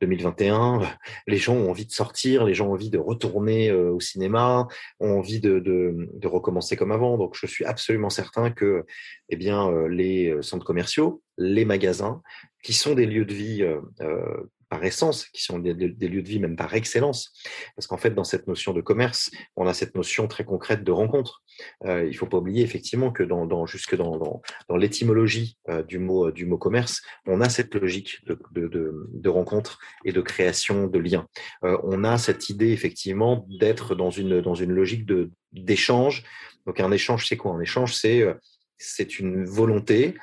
2021, 0.00 0.80
les 1.26 1.36
gens 1.38 1.54
ont 1.54 1.70
envie 1.70 1.86
de 1.86 1.92
sortir, 1.92 2.44
les 2.44 2.54
gens 2.54 2.68
ont 2.68 2.72
envie 2.72 2.90
de 2.90 2.98
retourner 2.98 3.72
au 3.72 4.00
cinéma, 4.00 4.66
ont 5.00 5.18
envie 5.18 5.40
de, 5.40 5.58
de, 5.60 5.94
de 6.12 6.28
recommencer 6.28 6.76
comme 6.76 6.92
avant. 6.92 7.16
Donc, 7.16 7.34
je 7.34 7.46
suis 7.46 7.64
absolument 7.64 8.10
certain 8.10 8.50
que 8.50 8.84
eh 9.30 9.36
bien, 9.36 9.70
les 9.88 10.36
centres 10.42 10.66
commerciaux 10.66 11.22
les 11.38 11.64
magasins, 11.64 12.20
qui 12.62 12.72
sont 12.72 12.94
des 12.94 13.06
lieux 13.06 13.24
de 13.24 13.34
vie 13.34 13.62
euh, 13.62 13.80
euh, 14.00 14.50
par 14.68 14.84
essence, 14.84 15.26
qui 15.26 15.42
sont 15.42 15.58
des, 15.58 15.72
lieux 15.72 16.22
de 16.22 16.28
vie 16.28 16.40
même 16.40 16.56
par 16.56 16.74
excellence. 16.74 17.32
Parce 17.74 17.86
qu'en 17.86 17.96
fait, 17.96 18.10
dans 18.10 18.24
cette 18.24 18.46
notion 18.46 18.74
de 18.74 18.82
commerce, 18.82 19.30
on 19.56 19.66
a 19.66 19.72
cette 19.72 19.94
notion 19.94 20.28
très 20.28 20.44
concrète 20.44 20.84
de 20.84 20.92
rencontre. 20.92 21.42
Euh, 21.86 22.06
il 22.06 22.14
faut 22.14 22.26
pas 22.26 22.36
oublier 22.36 22.62
effectivement 22.62 23.10
que 23.10 23.22
dans, 23.22 23.46
dans 23.46 23.64
jusque 23.64 23.96
dans, 23.96 24.18
dans, 24.18 24.42
dans 24.68 24.76
l'étymologie 24.76 25.56
euh, 25.70 25.82
du 25.82 25.98
mot 25.98 26.30
du 26.30 26.44
mot 26.44 26.58
commerce, 26.58 27.00
on 27.26 27.40
a 27.40 27.48
cette 27.48 27.74
logique 27.74 28.18
de, 28.26 28.38
de, 28.52 29.08
de, 29.10 29.28
rencontre 29.30 29.78
et 30.04 30.12
de 30.12 30.20
création 30.20 30.86
de 30.86 30.98
liens. 30.98 31.26
on 31.62 32.04
a 32.04 32.18
cette 32.18 32.50
idée 32.50 32.70
effectivement 32.70 33.46
d'être 33.48 33.94
dans 33.94 34.10
une 34.10 34.40
dans 34.40 34.54
une 34.54 34.72
logique 34.72 35.06
d'échange. 35.52 36.24
Donc 36.66 36.80
un 36.80 36.90
échange, 36.92 37.26
c'est 37.26 37.36
quoi? 37.36 37.52
Un 37.52 37.60
échange, 37.60 37.94
c'est 37.94 38.24
c'est 38.78 39.18
une 39.18 39.44
volonté 39.44 40.14
euh, 40.14 40.18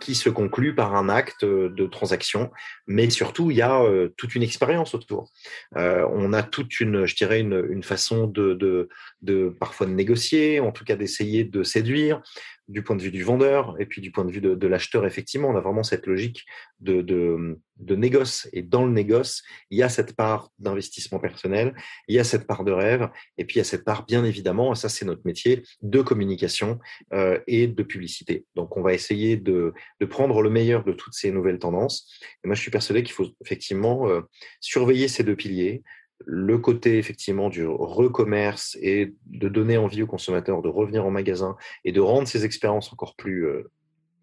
qui 0.00 0.14
se 0.14 0.28
conclut 0.28 0.74
par 0.74 0.96
un 0.96 1.08
acte 1.08 1.44
euh, 1.44 1.68
de 1.68 1.86
transaction, 1.86 2.50
mais 2.86 3.10
surtout 3.10 3.50
il 3.50 3.56
y 3.58 3.62
a 3.62 3.80
euh, 3.80 4.08
toute 4.16 4.34
une 4.34 4.42
expérience 4.42 4.94
autour. 4.94 5.30
on 5.74 6.32
a 6.32 6.42
toute 6.42 6.80
une, 6.80 7.06
je 7.06 7.14
dirais, 7.14 7.40
une, 7.40 7.64
une 7.70 7.82
façon 7.82 8.26
de, 8.26 8.54
de, 8.54 8.88
de, 9.22 9.54
parfois 9.60 9.86
de 9.86 9.92
négocier, 9.92 10.60
en 10.60 10.72
tout 10.72 10.84
cas 10.84 10.96
d'essayer 10.96 11.44
de 11.44 11.62
séduire, 11.62 12.22
du 12.68 12.82
point 12.82 12.96
de 12.96 13.02
vue 13.02 13.10
du 13.10 13.22
vendeur 13.22 13.74
et 13.78 13.86
puis 13.86 14.00
du 14.00 14.10
point 14.10 14.24
de 14.24 14.30
vue 14.30 14.40
de, 14.40 14.66
l'acheteur, 14.66 15.06
effectivement, 15.06 15.48
on 15.48 15.56
a 15.56 15.60
vraiment 15.60 15.82
cette 15.82 16.06
logique 16.06 16.44
de, 16.80 17.00
de, 17.00 17.96
négoce. 17.96 18.48
Et 18.52 18.62
dans 18.62 18.84
le 18.84 18.92
négoce, 18.92 19.42
il 19.70 19.78
y 19.78 19.82
a 19.82 19.88
cette 19.88 20.14
part 20.14 20.50
d'investissement 20.58 21.18
personnel, 21.18 21.74
il 22.08 22.14
y 22.14 22.18
a 22.18 22.24
cette 22.24 22.46
part 22.46 22.64
de 22.64 22.72
rêve, 22.72 23.08
et 23.38 23.44
puis 23.44 23.56
il 23.56 23.58
y 23.58 23.60
a 23.62 23.64
cette 23.64 23.84
part, 23.84 24.04
bien 24.04 24.24
évidemment, 24.24 24.74
ça 24.74 24.88
c'est 24.88 25.06
notre 25.06 25.22
métier, 25.24 25.62
de 25.82 26.02
communication 26.02 26.78
euh, 27.14 27.40
et 27.46 27.66
de 27.66 27.82
publicité. 27.82 28.44
Donc 28.54 28.76
on 28.76 28.82
va 28.82 28.92
essayer 28.92 29.36
de, 29.36 29.72
de, 30.00 30.06
prendre 30.06 30.42
le 30.42 30.50
meilleur 30.50 30.84
de 30.84 30.92
toutes 30.92 31.14
ces 31.14 31.30
nouvelles 31.30 31.58
tendances. 31.58 32.10
Et 32.44 32.48
moi, 32.48 32.54
je 32.54 32.60
suis 32.60 32.70
persuadé 32.70 33.02
qu'il 33.02 33.14
faut 33.14 33.28
effectivement 33.44 34.08
euh, 34.08 34.20
surveiller 34.60 35.08
ces 35.08 35.24
deux 35.24 35.36
piliers, 35.36 35.82
le 36.26 36.58
côté 36.58 36.98
effectivement 36.98 37.48
du 37.48 37.66
recommerce 37.66 38.76
et 38.80 39.14
de 39.26 39.48
donner 39.48 39.76
envie 39.76 40.02
aux 40.02 40.06
consommateurs 40.06 40.62
de 40.62 40.68
revenir 40.68 41.06
en 41.06 41.10
magasin 41.10 41.56
et 41.84 41.92
de 41.92 42.00
rendre 42.00 42.28
ces 42.28 42.44
expériences 42.44 42.92
encore 42.92 43.16
plus 43.16 43.46
euh, 43.46 43.70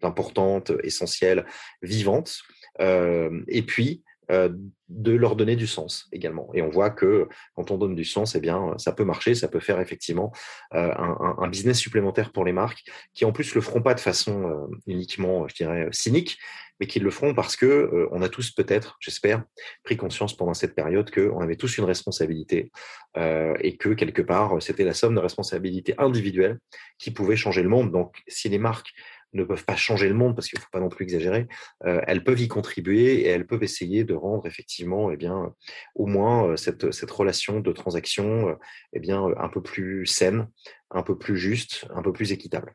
importantes, 0.02 0.72
essentielles, 0.82 1.46
vivantes. 1.82 2.42
et 2.78 3.62
puis, 3.66 4.02
euh, 4.30 4.48
de 4.88 5.12
leur 5.12 5.34
donner 5.34 5.56
du 5.56 5.66
sens 5.66 6.08
également. 6.12 6.48
Et 6.54 6.62
on 6.62 6.68
voit 6.68 6.90
que 6.90 7.28
quand 7.56 7.72
on 7.72 7.76
donne 7.76 7.96
du 7.96 8.04
sens, 8.04 8.36
eh 8.36 8.40
bien, 8.40 8.74
ça 8.78 8.92
peut 8.92 9.04
marcher, 9.04 9.34
ça 9.34 9.48
peut 9.48 9.58
faire 9.58 9.80
effectivement 9.80 10.32
euh, 10.74 10.92
un, 10.96 11.48
business 11.48 11.78
supplémentaire 11.78 12.30
pour 12.30 12.44
les 12.44 12.52
marques 12.52 12.84
qui 13.12 13.24
en 13.24 13.32
plus 13.32 13.54
le 13.56 13.60
feront 13.60 13.82
pas 13.82 13.94
de 13.94 14.00
façon 14.00 14.48
euh, 14.48 14.76
uniquement, 14.86 15.48
je 15.48 15.56
dirais, 15.56 15.88
cynique, 15.90 16.38
mais 16.80 16.86
qui 16.86 17.00
le 17.00 17.10
feront 17.10 17.34
parce 17.34 17.56
que 17.56 18.08
on 18.10 18.22
a 18.22 18.28
tous 18.28 18.50
peut-être, 18.50 18.96
j'espère, 19.00 19.44
pris 19.82 19.96
conscience 19.96 20.36
pendant 20.36 20.54
cette 20.54 20.74
période 20.74 21.10
qu'on 21.10 21.40
avait 21.40 21.56
tous 21.56 21.78
une 21.78 21.84
responsabilité 21.84 22.70
et 23.16 23.76
que 23.78 23.90
quelque 23.90 24.22
part 24.22 24.60
c'était 24.60 24.84
la 24.84 24.92
somme 24.92 25.14
de 25.14 25.20
responsabilités 25.20 25.94
individuelles 25.98 26.58
qui 26.98 27.10
pouvaient 27.10 27.36
changer 27.36 27.62
le 27.62 27.68
monde. 27.68 27.90
Donc, 27.90 28.22
si 28.28 28.48
les 28.48 28.58
marques 28.58 28.92
ne 29.32 29.44
peuvent 29.44 29.64
pas 29.64 29.76
changer 29.76 30.08
le 30.08 30.14
monde 30.14 30.34
parce 30.34 30.48
qu'il 30.48 30.58
ne 30.58 30.62
faut 30.62 30.70
pas 30.72 30.80
non 30.80 30.88
plus 30.88 31.04
exagérer, 31.04 31.46
euh, 31.84 32.00
elles 32.06 32.24
peuvent 32.24 32.40
y 32.40 32.48
contribuer 32.48 33.20
et 33.20 33.26
elles 33.26 33.46
peuvent 33.46 33.62
essayer 33.62 34.04
de 34.04 34.14
rendre 34.14 34.46
effectivement 34.46 35.10
eh 35.10 35.16
bien, 35.16 35.54
au 35.94 36.06
moins 36.06 36.48
euh, 36.48 36.56
cette, 36.56 36.92
cette 36.92 37.10
relation 37.10 37.60
de 37.60 37.72
transaction 37.72 38.48
euh, 38.48 38.54
eh 38.92 39.00
bien, 39.00 39.26
un 39.36 39.48
peu 39.48 39.62
plus 39.62 40.06
saine, 40.06 40.48
un 40.90 41.02
peu 41.02 41.16
plus 41.16 41.36
juste, 41.36 41.86
un 41.94 42.02
peu 42.02 42.12
plus 42.12 42.32
équitable. 42.32 42.74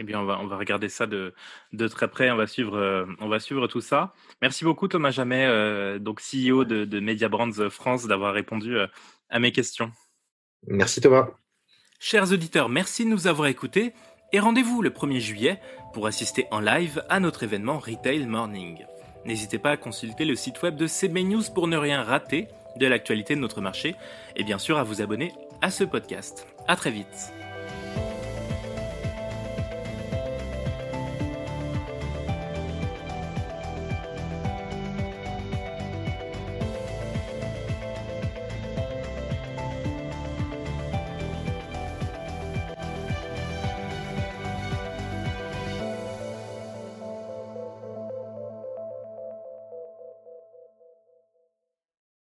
Eh 0.00 0.02
bien, 0.02 0.20
on 0.20 0.24
va, 0.24 0.38
on 0.40 0.46
va 0.46 0.56
regarder 0.56 0.88
ça 0.88 1.06
de, 1.06 1.34
de 1.72 1.88
très 1.88 2.08
près. 2.08 2.30
On 2.30 2.36
va 2.36 2.46
suivre, 2.46 3.06
on 3.20 3.28
va 3.28 3.38
suivre 3.40 3.66
tout 3.66 3.80
ça. 3.80 4.14
Merci 4.42 4.64
beaucoup, 4.64 4.88
Thomas 4.88 5.10
Jamet, 5.10 5.98
donc 6.00 6.20
CEO 6.20 6.64
de, 6.64 6.84
de 6.84 7.00
Media 7.00 7.28
Brands 7.28 7.70
France, 7.70 8.06
d'avoir 8.06 8.34
répondu 8.34 8.76
à 9.30 9.38
mes 9.38 9.52
questions. 9.52 9.92
Merci, 10.66 11.00
Thomas. 11.00 11.28
Chers 12.00 12.32
auditeurs, 12.32 12.68
merci 12.68 13.04
de 13.04 13.10
nous 13.10 13.26
avoir 13.26 13.48
écoutés. 13.48 13.92
Et 14.32 14.40
rendez-vous 14.40 14.82
le 14.82 14.90
1er 14.90 15.20
juillet 15.20 15.60
pour 15.92 16.06
assister 16.06 16.46
en 16.50 16.60
live 16.60 17.02
à 17.08 17.20
notre 17.20 17.44
événement 17.44 17.78
Retail 17.78 18.26
Morning. 18.26 18.84
N'hésitez 19.24 19.58
pas 19.58 19.70
à 19.70 19.76
consulter 19.76 20.24
le 20.24 20.34
site 20.34 20.60
web 20.62 20.76
de 20.76 20.86
CB 20.86 21.22
News 21.22 21.44
pour 21.54 21.68
ne 21.68 21.76
rien 21.76 22.02
rater 22.02 22.48
de 22.76 22.86
l'actualité 22.86 23.36
de 23.36 23.40
notre 23.40 23.60
marché 23.60 23.94
et 24.36 24.42
bien 24.42 24.58
sûr 24.58 24.76
à 24.76 24.82
vous 24.82 25.00
abonner 25.00 25.32
à 25.62 25.70
ce 25.70 25.84
podcast. 25.84 26.46
À 26.66 26.76
très 26.76 26.90
vite. 26.90 27.32